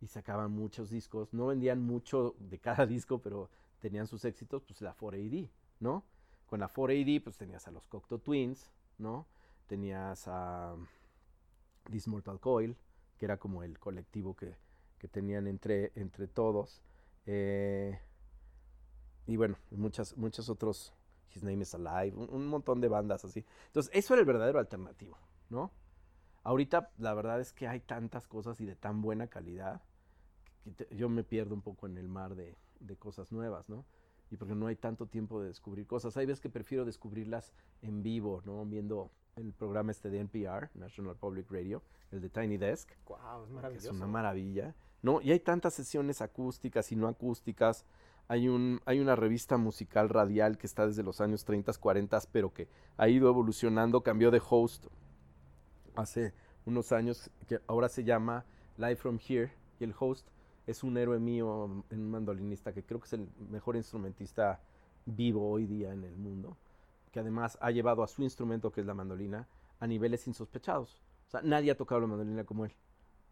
[0.00, 1.32] Y sacaban muchos discos.
[1.32, 3.48] No vendían mucho de cada disco, pero
[3.80, 5.48] tenían sus éxitos, pues la 4AD,
[5.80, 6.04] ¿no?
[6.46, 9.26] Con la 4AD, pues tenías a los Cocteau Twins, ¿no?
[9.66, 10.76] Tenías a
[11.90, 12.76] This Mortal Coil,
[13.18, 14.56] que era como el colectivo que,
[15.10, 16.80] tenían entre, entre todos.
[17.26, 18.00] Eh,
[19.26, 20.94] y bueno, muchas, muchos otros,
[21.34, 23.44] His Name is Alive, un, montón de bandas así.
[23.66, 25.18] Entonces, eso era el verdadero alternativo,
[25.50, 25.72] ¿no?
[26.42, 29.82] Ahorita la verdad es que hay tantas cosas y de tan buena calidad
[30.64, 33.84] que yo me pierdo un poco en el mar de, de cosas nuevas, ¿no?
[34.30, 36.16] Y porque no hay tanto tiempo de descubrir cosas.
[36.16, 38.64] Hay veces que prefiero descubrirlas en vivo, ¿no?
[38.64, 42.90] Viendo el programa este de NPR, National Public Radio, el de Tiny Desk.
[43.06, 43.88] Wow, es maravilloso.
[43.88, 44.74] es una maravilla.
[45.02, 45.20] ¿no?
[45.20, 47.84] Y hay tantas sesiones acústicas y no acústicas.
[48.28, 52.52] Hay, un, hay una revista musical radial que está desde los años 30, 40, pero
[52.52, 54.86] que ha ido evolucionando, cambió de host
[55.94, 56.32] hace
[56.64, 58.46] unos años, que ahora se llama
[58.78, 60.26] Live from Here, y el host
[60.66, 64.62] es un héroe mío, un mandolinista, que creo que es el mejor instrumentista
[65.04, 66.56] vivo hoy día en el mundo
[67.14, 69.46] que además ha llevado a su instrumento, que es la mandolina,
[69.78, 71.00] a niveles insospechados.
[71.28, 72.74] O sea, nadie ha tocado la mandolina como él.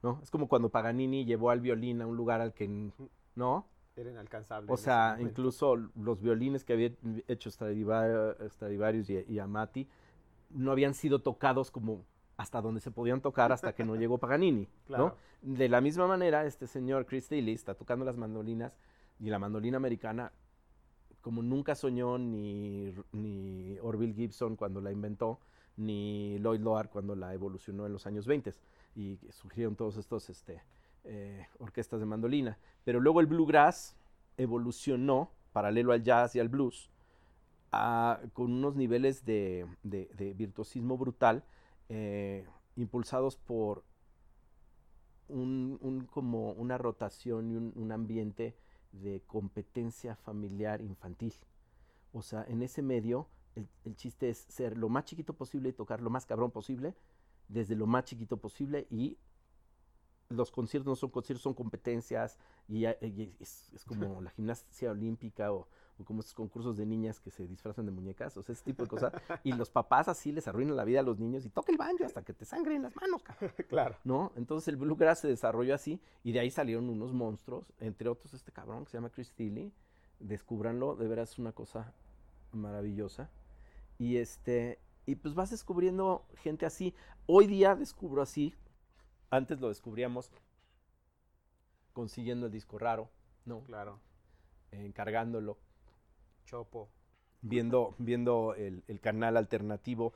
[0.05, 0.21] ¿no?
[0.23, 2.93] Es como cuando Paganini llevó al violín a un lugar al que,
[3.35, 3.67] ¿no?
[3.97, 4.73] Era inalcanzable.
[4.73, 6.93] O sea, incluso los violines que había
[7.27, 9.89] hecho Stradivarius y, Amati
[10.51, 12.05] no habían sido tocados como
[12.37, 15.17] hasta donde se podían tocar hasta que no llegó Paganini, ¿no?
[15.41, 18.79] De la misma manera, este señor Chris Tilly está tocando las mandolinas
[19.19, 20.31] y la mandolina americana
[21.23, 22.93] como nunca soñó ni,
[23.81, 25.39] Orville Gibson cuando la inventó,
[25.77, 28.53] ni Lloyd Loar cuando la evolucionó en los años 20
[28.97, 30.63] y surgieron todos estos este,
[31.05, 32.59] eh, orquestas de mandolina.
[32.85, 33.97] Pero luego el bluegrass
[34.37, 36.91] evolucionó, paralelo al jazz y al blues,
[38.33, 39.67] con unos niveles de,
[40.37, 41.45] virtuosismo brutal,
[41.89, 42.47] eh,
[42.77, 43.85] impulsados por
[45.29, 48.57] un, como una rotación y un ambiente
[48.93, 51.35] de competencia familiar infantil.
[52.13, 56.01] O sea, en ese medio el, chiste es ser lo más chiquito posible y tocar
[56.01, 56.95] lo más cabrón posible
[57.49, 59.19] desde lo más chiquito posible y
[60.31, 65.69] los conciertos no son conciertos, son competencias y, es, como la gimnasia olímpica o,
[66.05, 68.89] como estos concursos de niñas que se disfrazan de muñecas, o sea, ese tipo de
[68.89, 69.13] cosas.
[69.45, 72.05] Y los papás así les arruinan la vida a los niños y toca el banjo
[72.05, 73.23] hasta que te sangre en las manos,
[73.69, 73.97] Claro.
[74.05, 74.33] ¿No?
[74.37, 78.53] Entonces el bluegrass se desarrolló así y de ahí salieron unos monstruos, entre otros este
[78.53, 79.73] cabrón que se llama Chris Thiele.
[80.19, 81.93] Descúbranlo, de veras es una cosa
[82.53, 83.31] maravillosa.
[83.99, 86.95] Y este, y pues vas descubriendo gente así.
[87.27, 88.55] Hoy día descubro así,
[89.31, 90.31] antes lo descubríamos
[91.93, 93.11] consiguiendo el disco raro,
[93.45, 93.63] ¿no?
[93.65, 94.01] Claro.
[94.71, 95.59] Encargándolo,
[96.45, 96.89] Chopo.
[97.41, 100.13] viendo, viendo el, el canal alternativo,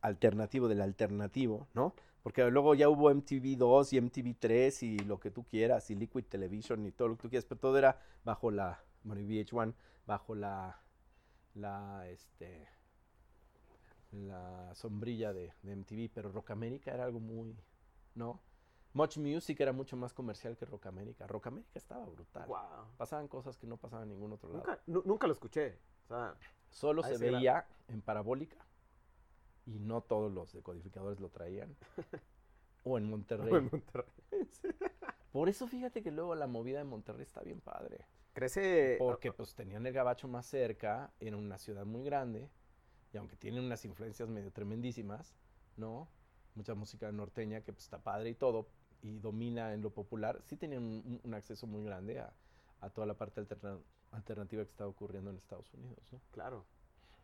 [0.00, 1.94] alternativo del alternativo, ¿no?
[2.22, 5.94] Porque luego ya hubo MTV 2 y MTV 3 y lo que tú quieras, y
[5.96, 9.26] Liquid Television y todo lo que tú quieras, pero todo era bajo la, bueno, y
[9.26, 9.74] VH1,
[10.06, 10.80] bajo la,
[11.54, 12.68] la, este,
[14.12, 17.56] la sombrilla de, de MTV, pero Rock America era algo muy,
[18.14, 18.40] ¿no?
[18.94, 21.26] Much Music era mucho más comercial que Rock America.
[21.26, 22.46] Rock America estaba brutal.
[22.46, 22.86] Wow.
[22.96, 24.58] Pasaban cosas que no pasaban en ningún otro lado.
[24.64, 25.78] Nunca, nu- nunca lo escuché.
[26.04, 26.36] O sea,
[26.70, 28.56] Solo se veía en parabólica
[29.66, 31.74] y no todos los decodificadores lo traían.
[32.84, 33.54] o en Monterrey.
[33.54, 34.10] en Monterrey.
[35.32, 38.06] Por eso fíjate que luego la movida de Monterrey está bien padre.
[38.34, 38.96] Crece.
[38.98, 42.50] Porque pues tenían el gabacho más cerca, era una ciudad muy grande,
[43.12, 45.34] y aunque tienen unas influencias medio tremendísimas,
[45.76, 46.08] ¿no?
[46.54, 48.68] Mucha música norteña que pues está padre y todo,
[49.02, 52.32] y domina en lo popular, sí tenían un, un- acceso muy grande a,
[52.80, 53.80] a toda la parte alterna-
[54.12, 56.20] alternativa que estaba ocurriendo en Estados Unidos, ¿no?
[56.30, 56.64] Claro.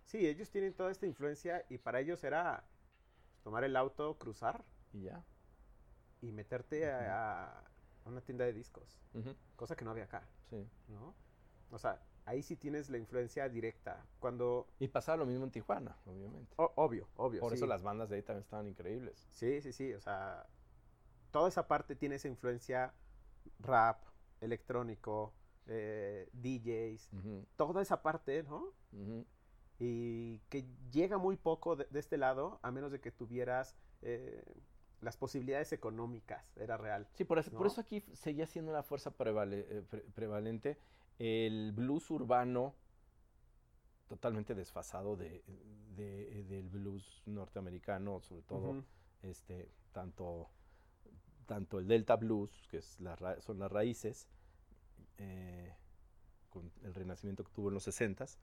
[0.05, 2.65] Sí, ellos tienen toda esta influencia y para ellos era
[3.45, 5.23] tomar el auto, cruzar Y ya.
[6.21, 7.59] y meterte a,
[8.05, 8.99] a una tienda de discos.
[9.15, 10.67] Ujú, Cosa que no había acá, sí.
[10.89, 11.15] ¿no?
[11.71, 14.07] O sea, ahí sí tienes la influencia directa.
[14.19, 14.67] Cuando.
[14.79, 16.55] Y pasaba lo mismo en Tijuana, obviamente.
[16.57, 17.41] o- obvio, obvio.
[17.41, 17.57] Por sí.
[17.57, 19.29] eso las bandas de ahí también estaban increíbles.
[19.31, 19.93] Sí, sí, sí.
[19.95, 20.47] O sea,
[21.31, 22.95] toda esa parte tiene esa influencia
[23.61, 24.03] rap,
[24.41, 25.35] electrónico,
[25.67, 27.11] eh, DJs,
[27.57, 28.73] toda esa parte, ¿no?
[29.81, 34.43] Y que llega muy poco de, de este lado, a menos de que tuvieras eh,
[35.01, 37.07] las posibilidades económicas, era real.
[37.15, 40.79] Sí, por eso, por eso aquí seguía siendo una fuerza prevale- eh, pre- prevalente
[41.19, 42.75] el blues urbano
[44.09, 45.45] totalmente desfasado de,
[45.97, 48.73] de- del blues norteamericano, sobre todo
[49.23, 50.49] este, tanto,
[51.49, 54.29] tanto el Delta Blues, que es la ra- son las raíces,
[55.19, 55.75] eh,
[56.51, 58.39] con el renacimiento que tuvo en los 60s,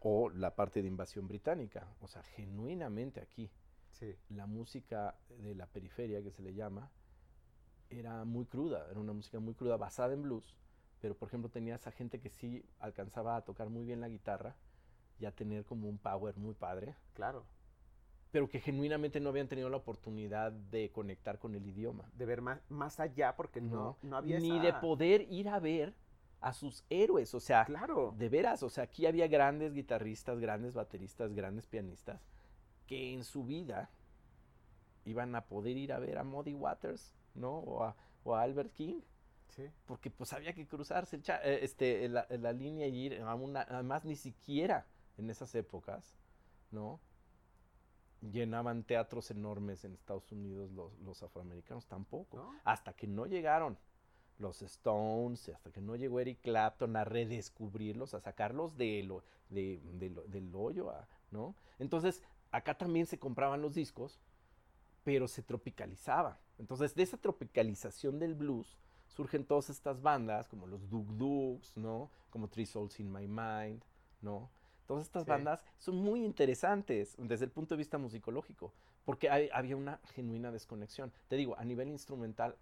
[0.00, 1.88] o la parte de invasión británica.
[2.00, 3.50] O sea, genuinamente aquí
[3.92, 6.90] Sí, la música de la periferia, que se le llama,
[7.90, 10.56] era muy cruda, era una música muy cruda basada en blues,
[11.00, 14.56] pero por ejemplo tenía esa gente que sí alcanzaba a tocar muy bien la guitarra
[15.18, 17.46] y a tener como un power muy padre, claro.
[18.32, 22.10] Pero que genuinamente no habían tenido la oportunidad de conectar con el idioma.
[22.14, 25.60] De ver más, más allá, porque no, no había Ni esa- de poder ir a
[25.60, 25.94] ver
[26.40, 28.14] a sus héroes, o sea, Claro.
[28.18, 32.20] de veras, o sea, aquí había grandes guitarristas, grandes bateristas, grandes pianistas
[32.86, 33.90] que en su vida
[35.04, 37.58] iban a poder ir a ver a Muddy Waters, ¿no?
[37.58, 39.00] O a, o a Albert King,
[39.50, 39.64] Sí.
[39.84, 43.60] porque pues había que cruzarse el eh, este, la, la línea y ir a una,
[43.62, 44.86] además ni siquiera
[45.18, 46.16] en esas épocas,
[46.70, 46.98] ¿no?
[48.30, 52.54] Llenaban teatros enormes en Estados Unidos los, los afroamericanos, tampoco ¿No?
[52.64, 53.76] hasta que no llegaron
[54.38, 59.80] los Stones, hasta que no llegó Eric Clapton a redescubrirlos, a sacarlos de lo- de-
[59.94, 61.54] de lo- del hoyo, a- ¿no?
[61.78, 64.20] Entonces, acá también se compraban los discos,
[65.04, 66.38] pero se tropicalizaba.
[66.58, 72.10] Entonces, de esa tropicalización del blues surgen todas estas bandas, como los Duk Duks, ¿no?
[72.30, 73.82] Como Three Souls in My Mind,
[74.20, 74.48] ¿no?
[74.92, 75.30] Todas estas Sí.
[75.30, 78.74] bandas son muy interesantes desde el punto de vista musicológico,
[79.06, 81.10] porque hay- había una genuina desconexión.
[81.28, 82.56] Te digo, a nivel instrumental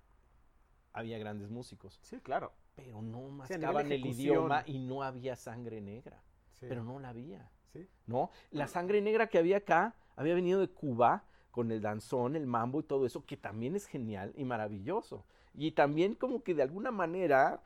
[0.93, 2.53] había grandes músicos, Sí, claro.
[2.77, 4.21] pero no Sí, mascaban el ejecución.
[4.21, 6.23] idioma y no había sangre negra,
[6.53, 6.67] Sí.
[6.69, 7.51] pero no la había.
[7.73, 7.89] Sí.
[8.07, 8.31] ¿no?
[8.53, 12.79] La sangre negra que había acá había venido de Cuba con el danzón, el mambo
[12.81, 15.25] y todo eso, que también es genial y maravilloso.
[15.55, 17.61] Y también como que de alguna manera,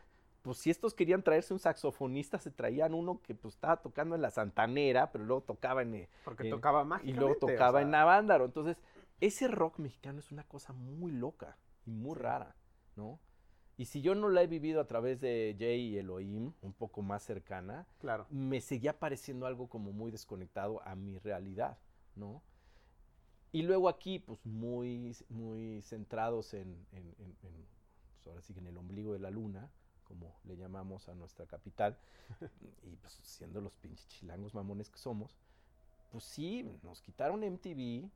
[0.44, 4.20] pues si estos querían traerse un saxofonista, se traían uno que pues estaba tocando en
[4.20, 5.94] la Santanera, pero luego tocaba en...
[5.94, 8.44] eh, Porque eh, tocaba y luego o tocaba sea, en Navándaro.
[8.44, 8.76] Entonces,
[9.22, 12.54] ese rock mexicano es una cosa muy loca y muy rara,
[12.94, 13.18] ¿no?
[13.78, 17.00] Y si yo no la he vivido a través de Jay y Elohim, un poco
[17.00, 18.26] más cercana, Claro.
[18.28, 21.78] me seguía pareciendo algo como muy desconectado a mi realidad,
[22.16, 22.42] ¿no?
[23.50, 27.66] Y luego aquí, pues muy, muy centrados en, en- en- en,
[28.16, 29.70] pues ahora sí que en el ombligo de la luna,
[30.04, 31.96] como le llamamos a nuestra capital,
[32.82, 35.36] y pues siendo los pinches chilangos mamones que somos,
[36.12, 38.08] pues sí, nos quitaron MTV,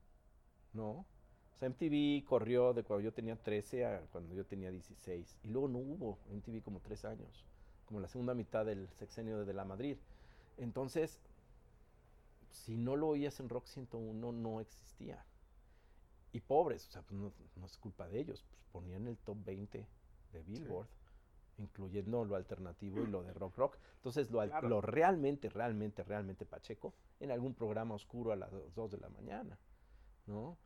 [0.72, 0.90] ¿no?
[0.90, 5.38] O sea, MTV corrió de cuando yo tenía 13 a cuando yo tenía 16.
[5.42, 7.44] Y luego no hubo MTV como tres años,
[7.86, 9.96] como la segunda mitad del sexenio de De La Madrid.
[10.56, 11.18] Entonces,
[12.50, 15.24] si no lo oías en Rock 101, no existía.
[16.32, 17.32] Y pobres, o sea, pues no,
[17.64, 19.86] es culpa de ellos, pues ponían el top 20
[20.32, 20.88] de Billboard,
[21.58, 23.78] incluyendo lo alternativo y lo de rock rock.
[23.96, 24.68] Entonces, lo, Claro.
[24.68, 29.58] lo realmente, realmente, realmente pacheco, en algún programa oscuro a las 2 de la mañana,
[30.26, 30.56] ¿no?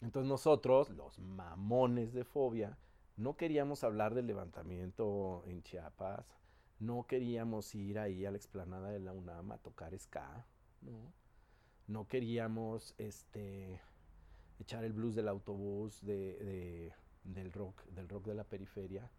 [0.00, 2.78] Entonces nosotros, los mamones de fobia,
[3.16, 6.26] No queríamos hablar del levantamiento en Chiapas,
[6.78, 10.46] no queríamos ir ahí a la explanada de la UNAM a tocar ska,
[10.80, 11.12] ¿no?
[11.86, 13.80] No queríamos este,
[14.58, 16.92] echar el blues del autobús, de,
[17.24, 19.10] del, rock, del rock de la periferia.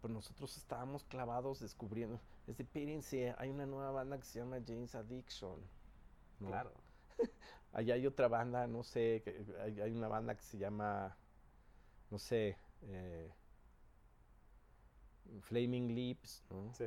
[0.00, 2.20] Pues nosotros estábamos clavados descubriendo.
[2.46, 5.60] Espérense, hay una nueva banda que se llama James Addiction.
[6.38, 6.72] Claro.
[7.72, 9.22] Allá hay otra banda, no sé,
[9.60, 11.16] hay, hay, una banda que se llama,
[12.10, 13.30] no sé, eh,
[15.42, 16.74] Flaming Lips, ¿no?
[16.74, 16.86] Sí.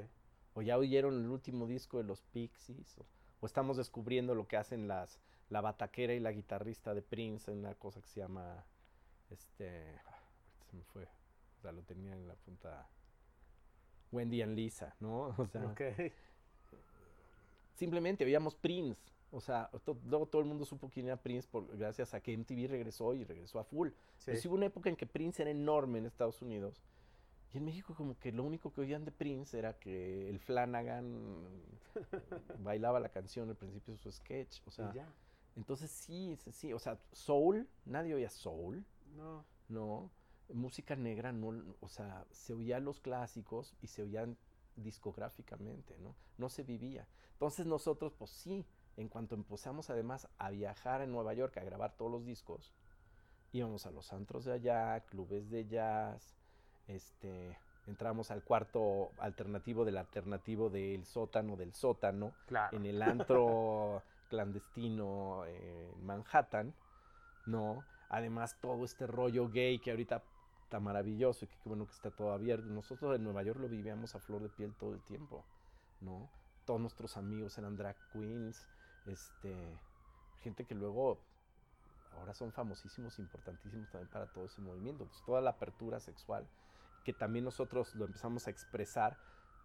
[0.56, 4.88] O ya oyeron el último disco de los Pixies, o, estamos descubriendo lo que hacen
[4.88, 8.66] las la bataquera y la guitarrista de Prince en una cosa que se llama,
[9.30, 10.00] este,
[10.66, 12.90] se me fue, o sea, lo tenía en la punta,
[14.14, 15.36] Wendy and Lisa, ¿no?
[15.38, 15.74] O sea,
[17.76, 19.02] simplemente oíamos Prince,
[19.32, 19.70] o sea,
[20.06, 23.24] luego todo el mundo supo quién era Prince por, gracias a que MTV regresó y
[23.24, 23.90] regresó a full.
[24.20, 24.48] Sí.
[24.48, 26.84] hubo una época en que Prince era enorme en Estados Unidos
[27.54, 31.48] y en México como que lo único que oían de Prince era que el Flanagan
[32.60, 34.62] bailaba la canción al principio de su sketch.
[34.66, 34.92] O sea,
[35.56, 38.84] entonces sí, sí, o sea, soul, nadie oía soul.
[39.16, 39.46] No.
[39.70, 40.10] No.
[40.50, 44.38] Música negra, no, o sea, se oían los clásicos y se oían
[44.76, 46.16] discográficamente, ¿no?
[46.38, 47.08] No se vivía.
[47.34, 48.66] Entonces nosotros, pues sí,
[48.98, 52.74] en cuanto empezamos además a viajar en Nueva York, a grabar todos los discos,
[53.52, 56.36] íbamos a los antros de allá, clubes de jazz,
[56.88, 62.34] este, entramos al cuarto alternativo del alternativo del sótano del sótano,
[62.72, 66.74] en el antro clandestino en Manhattan,
[67.46, 67.84] ¿no?
[68.10, 70.24] Además todo este rollo gay que ahorita
[70.74, 72.66] está maravilloso y que qué bueno que está todo abierto.
[72.66, 75.46] Nosotros en Nueva York lo vivíamos a flor de piel todo el tiempo,
[76.02, 76.32] ¿no?
[76.66, 78.68] Todos nuestros amigos eran drag queens,
[79.06, 79.78] este,
[80.40, 81.20] gente que luego
[82.18, 85.06] ahora son famosísimos, importantísimos también para todo ese movimiento.
[85.06, 86.48] Pues toda la apertura sexual
[87.04, 89.16] que también nosotros lo empezamos a expresar.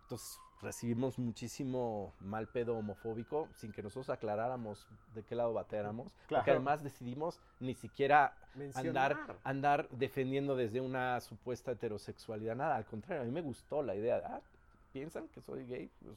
[0.09, 6.14] Entonces recibimos muchísimo mal pedo homofóbico sin que nosotros aclaráramos de qué lado bateáramos.
[6.30, 8.34] Porque además decidimos ni siquiera
[8.74, 12.56] andar, andar defendiendo desde una supuesta heterosexualidad.
[12.56, 14.22] Nada, al contrario, a mí me gustó la idea.
[14.24, 14.40] Ah,
[14.92, 15.90] ¿piensan que soy gay?
[16.02, 16.16] Pues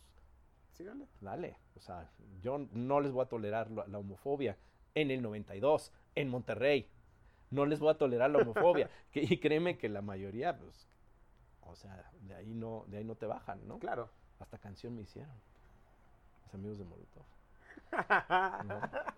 [0.72, 1.10] síganle.
[1.20, 1.58] Dale.
[1.76, 4.58] O sea, yo no les voy a tolerar la homofobia.
[4.96, 6.90] En el 92, en Monterrey,
[7.50, 8.90] no les voy a tolerar la homofobia.
[9.12, 10.88] que, y créeme que la mayoría, pues,
[11.66, 13.80] o sea, de ahí no, de ahí no te bajan, ¿no?
[13.80, 14.10] Claro.
[14.40, 15.34] Hasta canción me hicieron.
[16.44, 17.26] Los amigos de Molotov.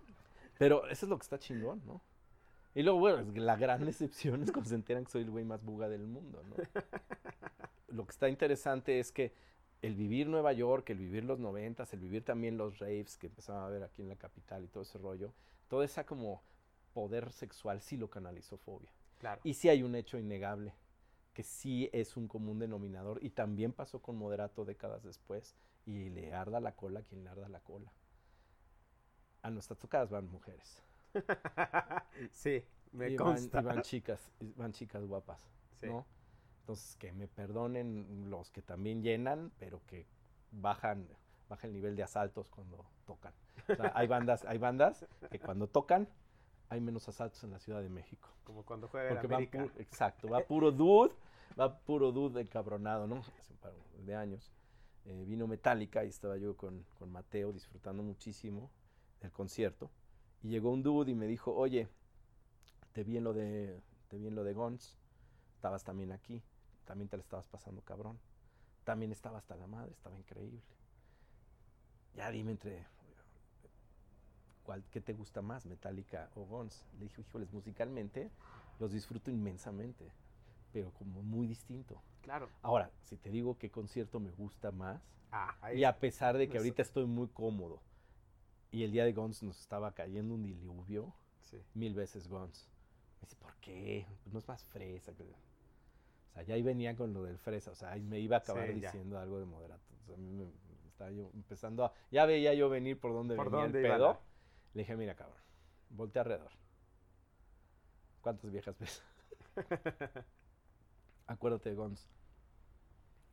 [0.57, 2.01] Pero eso es lo que está chingón, ¿no?
[2.75, 5.63] Y luego, bueno, la gran excepción es cuando se enteran que soy el güey más
[5.63, 6.55] buga del mundo, ¿no?
[7.87, 9.33] Lo que está interesante es que
[9.83, 13.67] el vivir Nueva York, el vivir los noventas, el vivir también los raves que empezaba
[13.67, 15.31] a ver aquí en la capital y todo ese rollo,
[15.67, 16.41] todo esa como
[16.93, 18.89] poder sexual sí lo canalizó fobia.
[19.19, 19.41] Claro.
[19.43, 20.73] Y sí hay un hecho innegable
[21.33, 25.55] que sí es un común denominador y también pasó con Moderato décadas después
[25.85, 27.91] y le arda la cola a quien le arda la cola.
[29.41, 30.81] A nuestras tocadas van mujeres.
[32.31, 33.61] sí, me y consta.
[33.61, 35.41] Van, y van chicas, van chicas guapas,
[35.81, 36.05] ¿no?
[36.61, 40.07] Entonces que me perdonen los que también llenan, pero que
[40.51, 41.09] bajan,
[41.49, 43.33] baja el nivel de asaltos cuando tocan.
[43.67, 46.07] O sea, hay bandas, hay bandas que cuando tocan
[46.73, 48.29] hay menos asaltos en la Ciudad de México.
[48.43, 49.67] Como cuando juega en América.
[49.77, 51.13] exacto, va puro dude,
[51.59, 53.17] va puro dude encabronado, ¿no?
[53.39, 53.73] Hace un par
[54.05, 54.51] de años.
[55.05, 58.71] Eh, vino Metallica y estaba yo con, con, Mateo disfrutando muchísimo
[59.21, 59.91] el concierto.
[60.41, 61.87] Y llegó un dude y me dijo, oye,
[62.91, 64.97] te vi en lo de, te vi en lo de Guns,
[65.55, 66.41] estabas también aquí,
[66.85, 68.19] también te la estabas pasando cabrón.
[68.83, 70.61] También estaba hasta la madre, estaba increíble.
[72.15, 72.85] Ya dime entre
[74.63, 76.85] ¿cuál, ¿qué te gusta más, Metallica o Guns?
[76.97, 78.29] Le dije, híjoles, musicalmente
[78.79, 80.11] los disfruto inmensamente,
[80.71, 82.01] pero como muy distinto.
[82.21, 82.49] Claro.
[82.61, 85.01] Ahora, si te digo qué concierto me gusta más,
[85.31, 87.81] ah, y a pesar de que ahorita estoy muy cómodo,
[88.71, 91.13] y el día de Guns nos estaba cayendo un diluvio,
[91.73, 92.67] mil veces Guns.
[93.21, 94.05] Me dice, ¿por qué?
[94.31, 95.11] No es más fresa.
[95.11, 98.39] O sea, ya ahí venía con lo del fresa, o sea, ahí me iba a
[98.39, 99.83] acabar diciendo algo de moderato.
[100.01, 100.45] O sea, a mí me,
[100.87, 104.19] estaba yo empezando a, ya veía yo venir por dónde venía el pedo.
[104.73, 105.41] Le dije, mira, cabrón,
[105.89, 106.51] voltea alrededor.
[108.21, 109.03] ¿Cuántas viejas ves?
[111.27, 112.07] Acuérdate de Gons.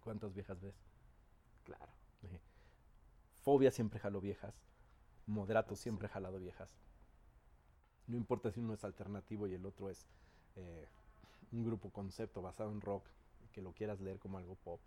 [0.00, 0.74] ¿Cuántas viejas ves?
[1.64, 1.92] Claro.
[3.42, 4.54] Fobia siempre jaló viejas.
[5.26, 6.76] Moderato siempre jalado viejas.
[8.06, 10.06] No importa si uno es alternativo y el otro es
[10.56, 10.88] eh,
[11.52, 13.06] un grupo concepto basado en rock
[13.52, 14.80] que lo quieras leer como algo pop.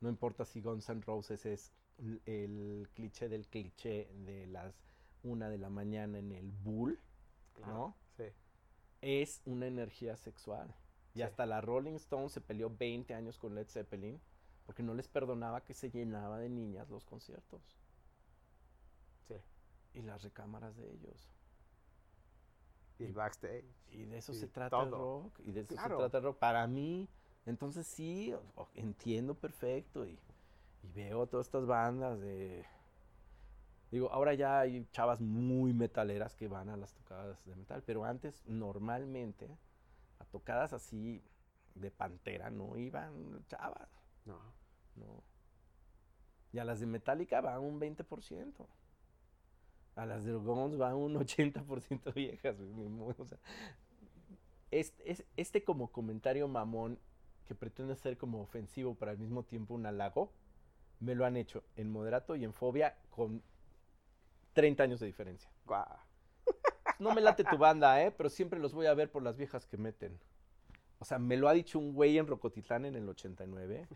[0.00, 1.72] No importa si Guns N' Roses es
[2.24, 4.74] el cliché del cliché de las
[5.22, 6.98] una de la mañana en el bull,
[7.66, 7.96] ¿no?
[8.16, 8.24] Sí.
[9.00, 10.74] Es una energía sexual.
[11.14, 14.20] Y hasta la Rolling Stone se peleó 20 años con Led Zeppelin
[14.64, 17.76] porque no les perdonaba que se llenaba de niñas los conciertos.
[19.26, 19.34] Sí.
[19.94, 21.28] Y las recámaras de ellos.
[22.98, 23.64] Y el backstage.
[23.90, 25.22] Y de eso y se trata el todo.
[25.22, 25.40] rock.
[25.40, 25.96] Y de eso Claro.
[25.96, 26.38] se trata el rock.
[26.38, 27.08] Para mí,
[27.46, 28.32] entonces sí,
[28.74, 30.06] entiendo perfecto.
[30.06, 30.18] Y,
[30.82, 32.64] y veo todas estas bandas de.
[33.90, 37.82] Digo, ahora ya hay chavas muy metaleras que van a las tocadas de metal.
[37.84, 39.48] Pero antes, normalmente,
[40.18, 41.22] a tocadas así
[41.74, 43.88] de pantera no iban chavas.
[44.24, 44.38] No.
[44.96, 45.22] No.
[46.52, 48.68] Y a las de Metallica va un 20%.
[49.96, 52.56] A las de Guns va un 80% viejas.
[53.18, 53.38] o sea,
[54.70, 56.98] este, es- este como comentario mamón
[57.46, 60.32] que pretende ser como ofensivo, pero al mismo tiempo un halago,
[61.00, 63.42] me lo han hecho en Moderato y en Fobia con
[64.52, 65.50] 30 años de diferencia.
[65.64, 65.86] Guau.
[66.98, 68.10] No me late tu banda, ¿eh?
[68.10, 70.20] Pero siempre los voy a ver por las viejas que meten.
[70.98, 73.88] O sea, me lo ha dicho un güey en Rocotitlán en el 89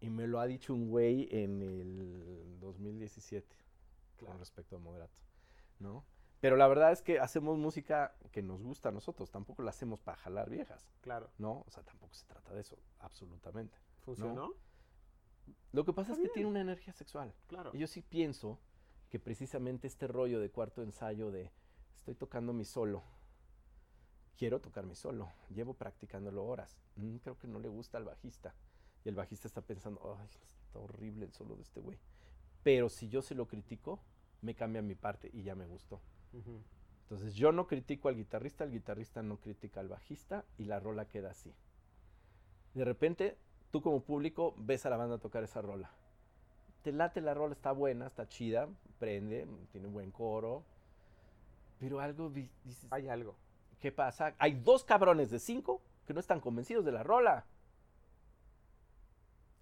[0.00, 3.46] y me lo ha dicho un güey en el 2017
[4.16, 4.32] Claro.
[4.32, 5.20] con respecto a Moderato,
[5.80, 6.04] ¿no?
[6.40, 10.00] Pero la verdad es que hacemos música que nos gusta a nosotros, tampoco la hacemos
[10.00, 11.30] para jalar viejas, Claro.
[11.38, 11.64] ¿no?
[11.66, 13.76] O sea, tampoco se trata de eso, absolutamente.
[14.02, 14.54] ¿Funcionó?
[15.72, 16.32] Lo que pasa Está es que bien.
[16.34, 17.34] tiene una energía sexual.
[17.48, 17.70] Claro.
[17.74, 18.58] Y yo sí pienso
[19.14, 21.52] que precisamente este rollo de cuarto ensayo de
[21.98, 23.04] estoy tocando mi solo,
[24.36, 28.56] quiero tocar mi solo, llevo practicándolo horas, Mm, creo que no le gusta al bajista.
[29.04, 30.28] Y el bajista está pensando, ay,
[30.64, 31.96] está horrible el solo de este güey.
[32.64, 34.00] Pero si yo se lo critico,
[34.42, 36.00] me cambia mi parte y ya me gustó.
[37.02, 41.06] Entonces yo no critico al guitarrista, el guitarrista no critica al bajista y la rola
[41.06, 41.54] queda así.
[42.74, 43.38] De repente,
[43.70, 45.92] tú como público ves a la banda tocar esa rola.
[46.84, 48.68] Te late la rola, está buena, está chida,
[49.00, 50.62] prende, tiene un buen coro.
[51.80, 53.34] Pero algo di- dices, Hay algo.
[53.80, 54.34] ¿qué pasa?
[54.38, 57.44] Hay dos cabrones de cinco que no están convencidos de la rola.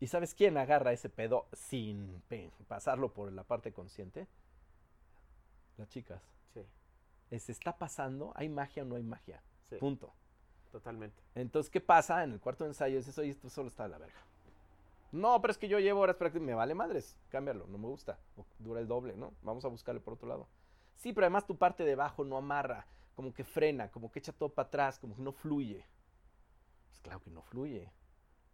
[0.00, 2.22] ¿Y sabes quién agarra ese pedo sin
[2.68, 4.26] pasarlo por la parte consciente?
[5.76, 6.20] Las chicas.
[6.52, 7.38] Sí.
[7.38, 8.32] ¿Se está pasando?
[8.34, 9.40] ¿Hay magia o no hay magia?
[9.68, 9.76] Sí.
[9.76, 10.12] Punto.
[10.72, 11.22] Totalmente.
[11.34, 12.22] Entonces, ¿qué pasa?
[12.24, 14.20] En el cuarto de ensayo dices, oye, esto solo está de la verga.
[15.12, 16.46] No, pero es que yo llevo horas practicando.
[16.46, 17.16] Me vale madres.
[17.28, 18.18] Cámbialo, no me gusta.
[18.36, 19.34] O dura el doble, ¿no?
[19.42, 20.48] Vamos a buscarle por otro lado.
[20.96, 22.86] Sí, pero además tu parte de abajo no amarra.
[23.14, 25.84] Como que frena, como que echa todo para atrás, como que no fluye.
[26.88, 27.90] Pues claro que no fluye.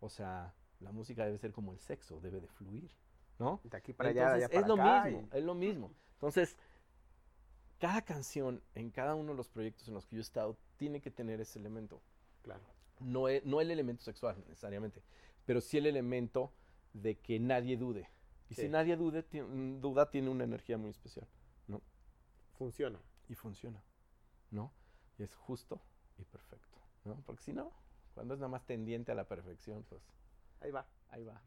[0.01, 2.91] O sea, la música debe ser como el sexo, debe de fluir,
[3.39, 3.61] ¿no?
[3.63, 5.93] De aquí para allá, Entonces, allá es para lo acá, mismo, y- es lo mismo.
[6.15, 6.57] Entonces,
[7.79, 11.01] cada canción en cada uno de los proyectos en los que yo he estado tiene
[11.01, 12.01] que tener ese elemento.
[12.43, 12.63] Claro.
[13.01, 15.03] No, e- no el elemento sexual necesariamente,
[15.49, 16.53] pero sí el elemento
[16.93, 18.07] de que nadie dude.
[18.51, 18.61] Y Sí.
[18.63, 21.27] si nadie dude, mm, duda tiene una energía muy especial,
[21.67, 21.81] ¿no?
[22.59, 23.01] Funciona.
[23.31, 23.83] Y funciona,
[24.51, 24.71] ¿no?
[25.19, 25.81] Y es justo
[26.19, 26.77] y perfecto,
[27.07, 27.23] ¿no?
[27.25, 27.73] Porque si no,
[28.13, 30.03] cuando es nada más tendiente a la perfección, pues
[30.61, 30.87] Ahí va.
[31.09, 31.41] ahí va.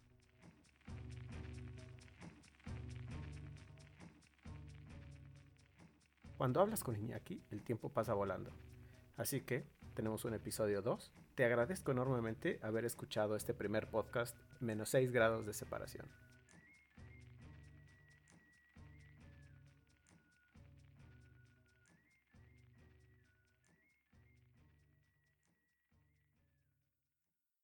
[6.38, 8.52] Cuando hablas con Iñaki, el tiempo pasa volando.
[9.18, 11.12] Así que tenemos un episodio 2.
[11.36, 16.06] Te agradezco enormemente haber escuchado este primer podcast, menos 6 grados de separación.